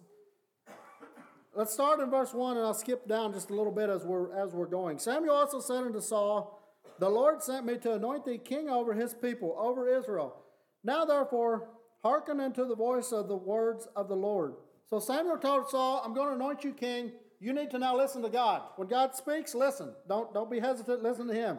[1.55, 4.33] Let's start in verse 1 and I'll skip down just a little bit as we're,
[4.35, 4.99] as we're going.
[4.99, 6.61] Samuel also said unto Saul,
[6.99, 10.35] The Lord sent me to anoint thee king over his people, over Israel.
[10.83, 11.69] Now therefore,
[12.03, 14.53] hearken unto the voice of the words of the Lord.
[14.89, 17.11] So Samuel told Saul, I'm going to anoint you king.
[17.39, 18.61] You need to now listen to God.
[18.75, 19.93] When God speaks, listen.
[20.07, 21.57] Don't, don't be hesitant, listen to him.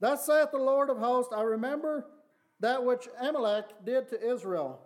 [0.00, 2.06] Thus saith the Lord of hosts, I remember
[2.62, 4.80] that which Amalek did to Israel,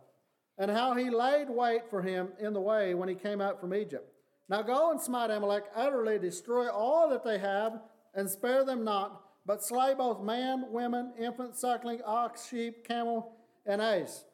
[0.58, 3.74] and how he laid wait for him in the way when he came out from
[3.74, 4.10] Egypt.
[4.48, 7.80] Now go and smite Amalek, utterly destroy all that they have,
[8.14, 13.36] and spare them not, but slay both man, women, infant, suckling, ox, sheep, camel,
[13.66, 14.24] and ass.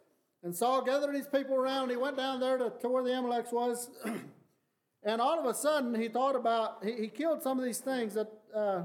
[0.45, 3.11] And Saul gathered his people around, and he went down there to, to where the
[3.11, 3.91] Amaleks was.
[5.03, 8.15] and all of a sudden, he thought about, he, he killed some of these things
[8.15, 8.33] that.
[8.55, 8.83] Uh,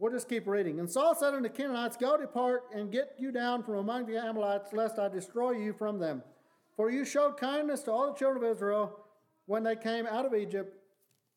[0.00, 0.80] We'll just keep reading.
[0.80, 4.16] And Saul said unto the Canaanites, Go depart and get you down from among the
[4.16, 6.22] Amalekites, lest I destroy you from them.
[6.74, 8.98] For you showed kindness to all the children of Israel
[9.44, 10.74] when they came out of Egypt.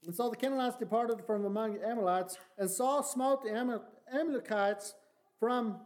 [0.05, 4.93] And so the Canaanites departed from among the Amalekites, and Saul smote the Amalekites
[5.41, 5.81] from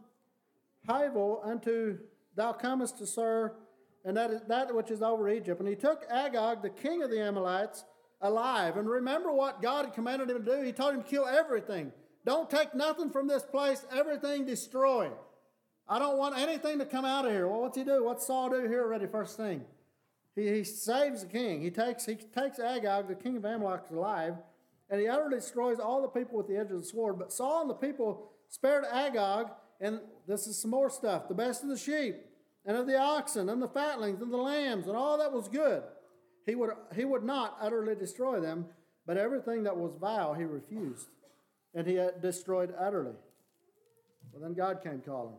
[0.88, 1.98] Havilah unto
[2.36, 3.56] thou comest to Shur,
[4.04, 5.58] and that is that which is over Egypt.
[5.58, 7.84] And he took Agag, the king of the Amalekites,
[8.20, 8.76] alive.
[8.76, 10.62] And remember what God had commanded him to do.
[10.62, 11.92] He told him to kill everything
[12.28, 15.08] don't take nothing from this place, everything destroy.
[15.88, 17.48] I don't want anything to come out of here.
[17.48, 18.04] Well, what's he do?
[18.04, 19.06] What's Saul do here already?
[19.06, 19.64] First thing.
[20.36, 21.62] He, he saves the king.
[21.62, 24.34] He takes, he takes Agag, the king of Amalek, alive,
[24.90, 27.18] and he utterly destroys all the people with the edge of the sword.
[27.18, 29.46] But Saul and the people spared Agag,
[29.80, 32.16] and this is some more stuff the best of the sheep,
[32.66, 35.82] and of the oxen, and the fatlings, and the lambs, and all that was good.
[36.44, 38.66] He would, he would not utterly destroy them,
[39.06, 41.08] but everything that was vile he refused
[41.74, 43.14] and he had destroyed utterly.
[44.32, 45.36] Well, then God came calling.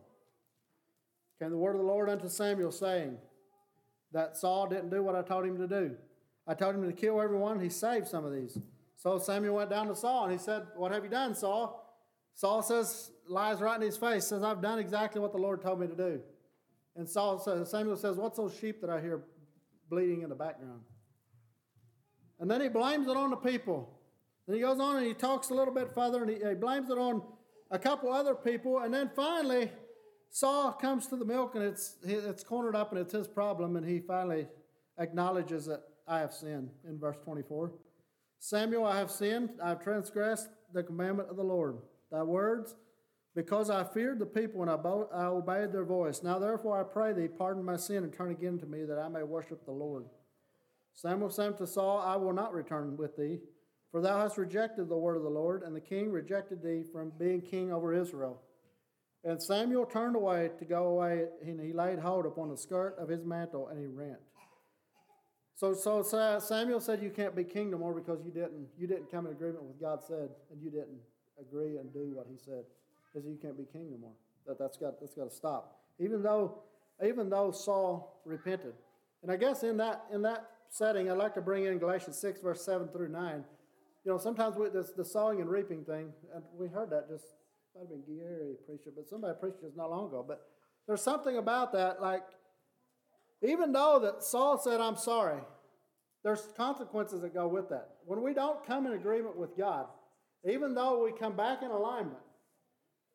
[1.40, 3.18] Came the word of the Lord unto Samuel, saying
[4.12, 5.96] that Saul didn't do what I told him to do.
[6.48, 7.60] I told him to kill everyone.
[7.60, 8.58] He saved some of these.
[8.98, 11.86] So Samuel went down to Saul and he said, What have you done, Saul?
[12.36, 15.80] Saul says, lies right in his face, says, I've done exactly what the Lord told
[15.80, 16.22] me to do.
[16.96, 19.22] And Saul says, Samuel says, What's those sheep that I hear
[19.90, 20.82] bleeding in the background?
[22.40, 23.99] And then he blames it on the people.
[24.50, 26.90] Then he goes on and he talks a little bit further and he, he blames
[26.90, 27.22] it on
[27.70, 28.80] a couple other people.
[28.80, 29.70] And then finally,
[30.32, 33.76] Saul comes to the milk and it's, it's cornered up and it's his problem.
[33.76, 34.48] And he finally
[34.98, 37.74] acknowledges that I have sinned in verse 24.
[38.40, 39.52] Samuel, I have sinned.
[39.64, 41.78] I have transgressed the commandment of the Lord.
[42.12, 42.76] Thy words,
[43.36, 46.24] because I feared the people and I, bo- I obeyed their voice.
[46.24, 49.10] Now therefore I pray thee, pardon my sin and turn again to me that I
[49.10, 50.06] may worship the Lord.
[50.96, 53.38] Samuel said to Saul, I will not return with thee
[53.92, 57.12] for thou hast rejected the word of the Lord, and the king rejected thee from
[57.18, 58.42] being king over Israel.
[59.24, 63.10] And Samuel turned away to go away, and he laid hold upon the skirt of
[63.10, 64.20] his mantle, and he rent.
[65.56, 66.02] So, so
[66.40, 69.34] Samuel said, "You can't be king no more because you didn't you didn't come in
[69.34, 71.02] agreement with God said, and you didn't
[71.38, 72.64] agree and do what He said.
[73.12, 74.14] Because you can't be king no more.
[74.48, 75.82] That that's got that's got to stop.
[76.00, 76.60] Even though
[77.06, 78.74] even though Saul repented,
[79.22, 82.40] and I guess in that in that setting, I'd like to bring in Galatians six
[82.40, 83.44] verse seven through nine
[84.06, 87.26] you know, sometimes with this, the sowing and reaping thing, and we heard that just,
[87.76, 90.26] might have been Gary preached it, but somebody preached it not long ago.
[90.28, 90.42] But
[90.88, 92.24] there's something about that, like,
[93.42, 95.40] even though that Saul said, I'm sorry,
[96.24, 97.90] there's consequences that go with that.
[98.06, 99.86] When we don't come in agreement with God,
[100.50, 102.18] even though we come back in alignment,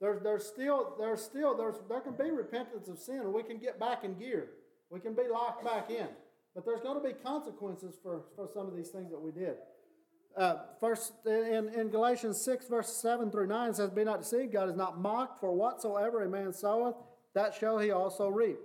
[0.01, 3.59] there's, there's still, there's still, there's, there can be repentance of sin, and we can
[3.59, 4.49] get back in gear.
[4.91, 6.09] We can be locked back in.
[6.55, 9.57] But there's going to be consequences for, for some of these things that we did.
[10.37, 14.69] Uh, first, in, in Galatians 6, verse 7 through 9, says, Be not deceived, God
[14.69, 16.97] is not mocked, for whatsoever a man soweth,
[17.35, 18.59] that shall he also reap.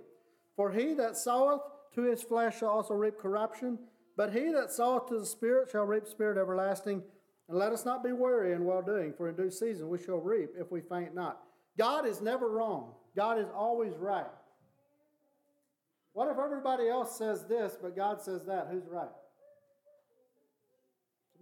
[0.56, 1.60] For he that soweth
[1.94, 3.78] to his flesh shall also reap corruption,
[4.16, 7.02] but he that soweth to the Spirit shall reap spirit everlasting.
[7.48, 10.18] And let us not be weary in well doing, for in due season we shall
[10.18, 11.40] reap if we faint not.
[11.78, 14.26] God is never wrong, God is always right.
[16.12, 18.68] What if everybody else says this, but God says that?
[18.70, 19.08] Who's right?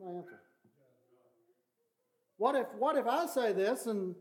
[0.01, 0.41] My answer.
[2.37, 4.15] What if, what if I say this and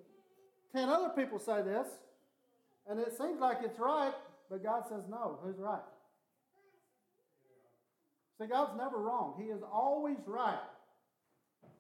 [0.76, 1.88] 10 other people say this,
[2.90, 4.14] and it seems like it's right,
[4.50, 5.40] but God says no?
[5.44, 5.82] Who's right?
[8.40, 9.36] See, God's never wrong.
[9.40, 10.60] He is always right.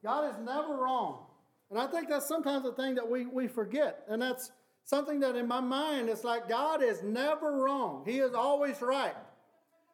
[0.04, 1.26] God is never wrong.
[1.70, 4.04] And I think that's sometimes the thing that we, we forget.
[4.08, 4.52] And that's
[4.84, 8.04] something that in my mind, it's like God is never wrong.
[8.06, 9.16] He is always right.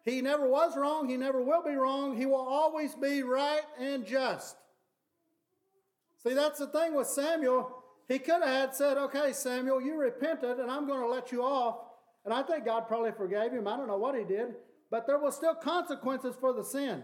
[0.03, 1.07] He never was wrong.
[1.07, 2.17] He never will be wrong.
[2.17, 4.55] He will always be right and just.
[6.23, 7.83] See, that's the thing with Samuel.
[8.07, 11.43] He could have had said, okay, Samuel, you repented and I'm going to let you
[11.43, 11.77] off.
[12.25, 13.67] And I think God probably forgave him.
[13.67, 14.55] I don't know what he did.
[14.91, 17.03] But there was still consequences for the sin.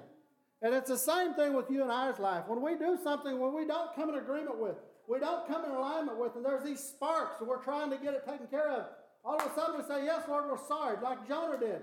[0.62, 2.44] And it's the same thing with you and I's life.
[2.48, 4.76] When we do something, when we don't come in agreement with,
[5.08, 8.14] we don't come in alignment with, and there's these sparks, and we're trying to get
[8.14, 8.86] it taken care of.
[9.26, 11.82] All of a sudden we say, Yes, Lord, we're sorry, like Jonah did.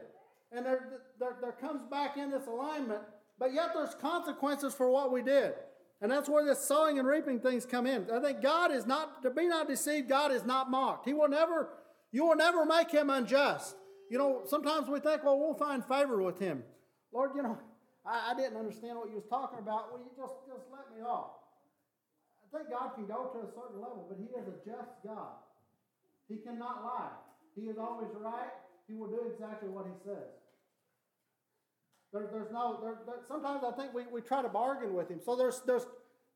[0.52, 3.02] And there, there, there comes back in this alignment,
[3.38, 5.54] but yet there's consequences for what we did.
[6.00, 8.06] And that's where this sowing and reaping things come in.
[8.12, 11.06] I think God is not, to be not deceived, God is not mocked.
[11.06, 11.70] He will never,
[12.12, 13.76] you will never make him unjust.
[14.10, 16.62] You know, sometimes we think, well, we'll find favor with him.
[17.12, 17.58] Lord, you know,
[18.04, 19.90] I, I didn't understand what you was talking about.
[19.90, 21.32] Well, you just, just let me off.
[22.44, 25.42] I think God can go to a certain level, but he is a just God.
[26.28, 27.16] He cannot lie.
[27.56, 28.52] He is always right.
[28.88, 30.30] He will do exactly what he says.
[32.12, 35.20] There, there's no, there, there, sometimes I think we, we try to bargain with him.
[35.24, 35.86] So there's, there's,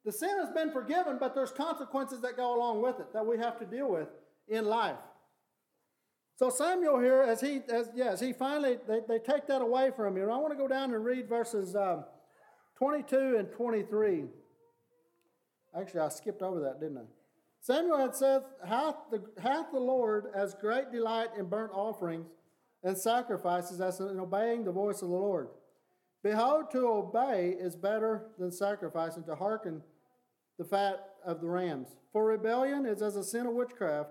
[0.04, 3.38] the sin has been forgiven, but there's consequences that go along with it that we
[3.38, 4.08] have to deal with
[4.48, 4.96] in life.
[6.36, 10.16] So Samuel here, as he, as yes, he finally they, they take that away from
[10.16, 10.30] him.
[10.30, 12.04] I want to go down and read verses um,
[12.78, 14.24] 22 and 23.
[15.78, 17.02] Actually, I skipped over that, didn't I?
[17.60, 22.26] Samuel had said, hath the, hath the Lord as great delight in burnt offerings
[22.82, 25.48] and sacrifices as in obeying the voice of the Lord.
[26.22, 29.82] Behold, to obey is better than sacrifice, and to hearken
[30.58, 31.88] the fat of the rams.
[32.12, 34.10] For rebellion is as a sin of witchcraft,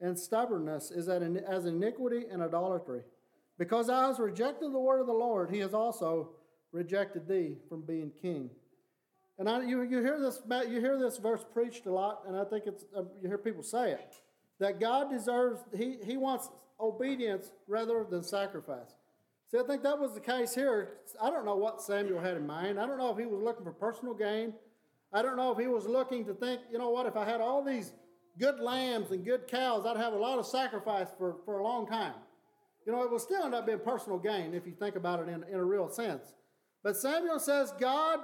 [0.00, 3.02] and stubbornness is as iniquity and idolatry.
[3.58, 6.30] Because thou hast rejected the word of the Lord, he has also
[6.72, 8.50] rejected thee from being king.
[9.40, 12.44] And I, you, you, hear this, you hear this verse preached a lot, and I
[12.44, 14.14] think it's, uh, you hear people say it,
[14.58, 18.90] that God deserves, he, he wants obedience rather than sacrifice.
[19.50, 20.98] See, I think that was the case here.
[21.22, 22.78] I don't know what Samuel had in mind.
[22.78, 24.52] I don't know if he was looking for personal gain.
[25.10, 27.40] I don't know if he was looking to think, you know what, if I had
[27.40, 27.92] all these
[28.38, 31.86] good lambs and good cows, I'd have a lot of sacrifice for, for a long
[31.86, 32.12] time.
[32.86, 35.28] You know, it will still end up being personal gain if you think about it
[35.30, 36.34] in, in a real sense.
[36.82, 38.20] But Samuel says God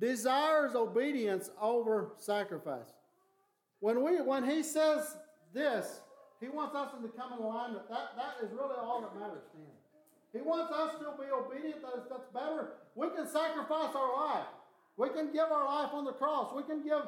[0.00, 2.92] desires obedience over sacrifice.
[3.80, 5.16] When, we, when he says
[5.52, 6.00] this,
[6.40, 7.88] he wants us to come in alignment.
[7.88, 9.74] That, that is really all that matters to him.
[10.32, 11.82] He wants us to be obedient.
[11.82, 12.74] That is, that's better.
[12.94, 14.46] We can sacrifice our life.
[14.96, 16.52] We can give our life on the cross.
[16.54, 17.02] We can give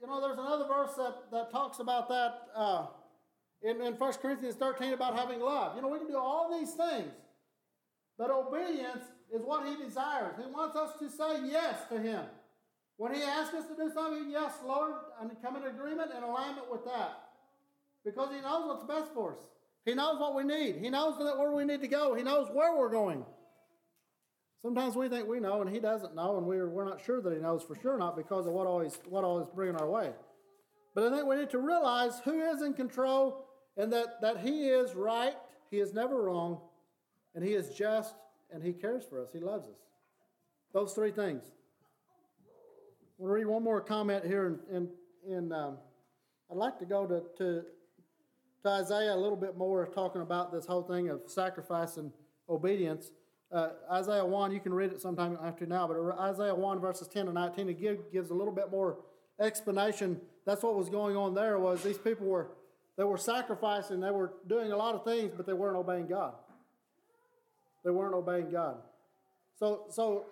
[0.00, 2.86] you know, there's another verse that, that talks about that uh,
[3.62, 5.76] in, in 1 Corinthians 13 about having love.
[5.76, 7.12] You know, we can do all these things,
[8.16, 10.34] but obedience is what He desires.
[10.36, 12.24] He wants us to say yes to Him.
[12.96, 16.70] When He asks us to do something, yes, Lord, and come in agreement and alignment
[16.70, 17.18] with that.
[18.04, 19.38] Because He knows what's best for us.
[19.84, 20.76] He knows what we need.
[20.76, 22.14] He knows where we need to go.
[22.14, 23.24] He knows where we're going.
[24.62, 27.32] Sometimes we think we know and he doesn't know, and we're, we're not sure that
[27.32, 30.12] he knows for sure not because of what always what always bringing our way.
[30.94, 34.68] But I think we need to realize who is in control and that, that he
[34.68, 35.34] is right,
[35.70, 36.60] he is never wrong,
[37.34, 38.14] and he is just,
[38.52, 39.28] and he cares for us.
[39.32, 39.78] He loves us.
[40.72, 41.42] Those three things.
[42.44, 45.76] I want to read one more comment here, and in, in, um,
[46.50, 47.64] I'd like to go to, to,
[48.62, 52.12] to Isaiah a little bit more, talking about this whole thing of sacrifice and
[52.48, 53.10] obedience.
[53.52, 57.26] Uh, Isaiah 1, you can read it sometime after now, but Isaiah 1 verses 10
[57.26, 58.98] and 19, it give, gives a little bit more
[59.40, 60.20] explanation.
[60.46, 62.52] That's what was going on there was these people were,
[62.96, 66.34] they were sacrificing, they were doing a lot of things, but they weren't obeying God.
[67.84, 68.76] They weren't obeying God.
[69.58, 70.26] So, so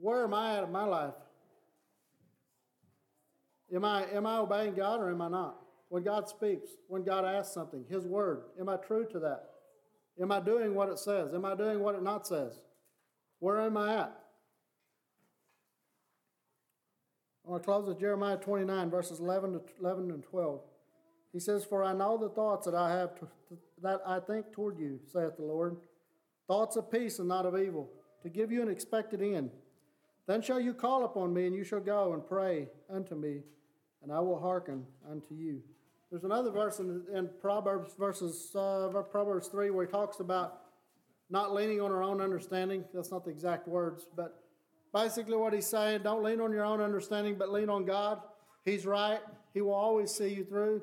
[0.00, 1.14] where am I at in my life?
[3.74, 5.56] Am I, am I obeying God or am I not?
[5.88, 9.50] When God speaks, when God asks something, His word, am I true to that?
[10.20, 11.34] Am I doing what it says?
[11.34, 12.60] Am I doing what it not says?
[13.38, 14.16] Where am I at?
[17.46, 20.60] I want to close with Jeremiah 29, verses 11 to 11 and 12.
[21.32, 23.28] He says, For I know the thoughts that I have to,
[23.82, 25.76] that I think toward you, saith the Lord,
[26.50, 27.88] thoughts of peace and not of evil,
[28.24, 29.52] to give you an expected end.
[30.26, 33.42] Then shall you call upon me, and you shall go and pray unto me,
[34.02, 35.62] and I will hearken unto you.
[36.10, 40.62] There's another verse in, in Proverbs verses uh, Proverbs three where he talks about
[41.30, 42.84] not leaning on our own understanding.
[42.92, 44.42] That's not the exact words, but
[44.92, 48.18] basically what he's saying: don't lean on your own understanding, but lean on God.
[48.64, 49.20] He's right.
[49.54, 50.82] He will always see you through.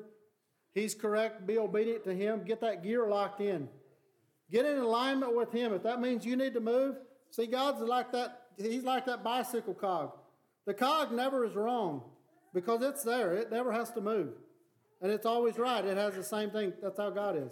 [0.72, 1.46] He's correct.
[1.46, 2.42] Be obedient to Him.
[2.42, 3.68] Get that gear locked in.
[4.50, 5.72] Get in alignment with Him.
[5.72, 6.96] If that means you need to move,
[7.30, 8.42] see, God's like that.
[8.56, 10.12] He's like that bicycle cog.
[10.66, 12.02] The cog never is wrong
[12.52, 13.34] because it's there.
[13.34, 14.30] It never has to move.
[15.00, 15.84] And it's always right.
[15.84, 16.72] It has the same thing.
[16.82, 17.50] That's how God is.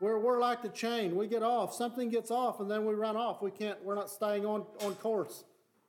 [0.00, 1.14] We're, we're like the chain.
[1.14, 1.74] We get off.
[1.74, 3.42] Something gets off and then we run off.
[3.42, 5.44] We can't, we're not staying on, on course.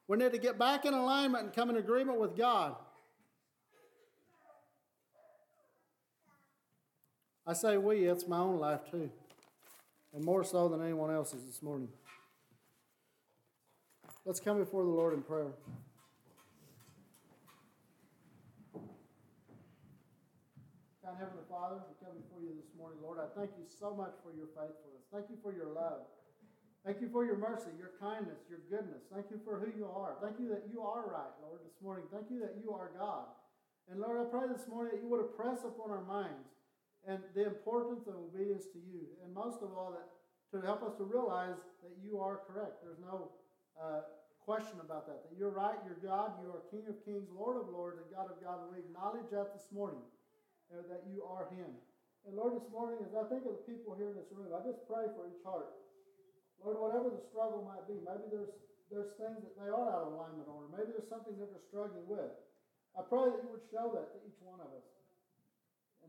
[0.08, 2.76] We need to get back in alignment and come in agreement with God.
[7.48, 9.10] I say we, it's my own life too.
[10.14, 11.88] And more so than anyone else's this morning.
[14.26, 15.54] Let's come before the Lord in prayer.
[21.02, 23.18] God, Heavenly Father, we come before you this morning, Lord.
[23.18, 25.08] I thank you so much for your faithfulness.
[25.12, 26.06] Thank you for your love.
[26.86, 29.06] Thank you for your mercy, your kindness, your goodness.
[29.14, 30.18] Thank you for who you are.
[30.22, 32.06] Thank you that you are right, Lord, this morning.
[32.12, 33.30] Thank you that you are God.
[33.90, 36.61] And Lord, I pray this morning that you would impress upon our minds
[37.08, 39.10] and the importance of obedience to you.
[39.26, 40.06] And most of all, that
[40.52, 42.84] to help us to realize that you are correct.
[42.84, 43.32] There's no
[43.80, 44.04] uh,
[44.44, 45.24] question about that.
[45.24, 48.28] That you're right, you're God, you are King of kings, Lord of lords, and God
[48.28, 48.68] of God.
[48.68, 50.04] And we acknowledge that this morning
[50.70, 51.72] uh, that you are Him.
[52.28, 54.62] And Lord, this morning, as I think of the people here in this room, I
[54.62, 55.72] just pray for each heart.
[56.62, 58.54] Lord, whatever the struggle might be, maybe there's
[58.92, 61.64] there's things that they are out of alignment on, or maybe there's something that they're
[61.72, 62.28] struggling with.
[62.92, 64.84] I pray that you would show that to each one of us.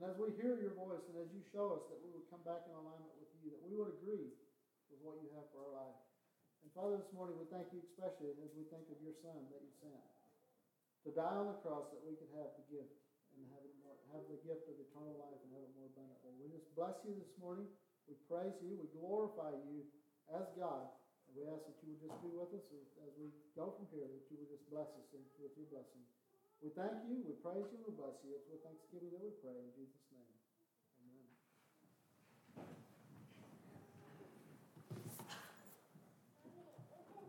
[0.03, 2.43] And as we hear your voice and as you show us that we would come
[2.43, 4.35] back in alignment with you, that we would agree
[4.91, 6.03] with what you have for our life.
[6.67, 9.63] And Father, this morning we thank you especially as we think of your Son that
[9.63, 10.03] you sent
[11.07, 12.99] to die on the cross that we could have the gift
[13.39, 16.35] and have, more, have the gift of eternal life and have it more abundantly.
[16.35, 17.71] We just bless you this morning.
[18.11, 18.75] We praise you.
[18.75, 19.87] We glorify you
[20.35, 20.91] as God.
[21.31, 23.87] And we ask that you would just be with us as, as we go from
[23.95, 26.03] here, that you would just bless us with your blessing.
[26.63, 28.39] We thank you, we praise you, we bless you.
[28.39, 30.32] It's with thanksgiving that we pray in Jesus' name.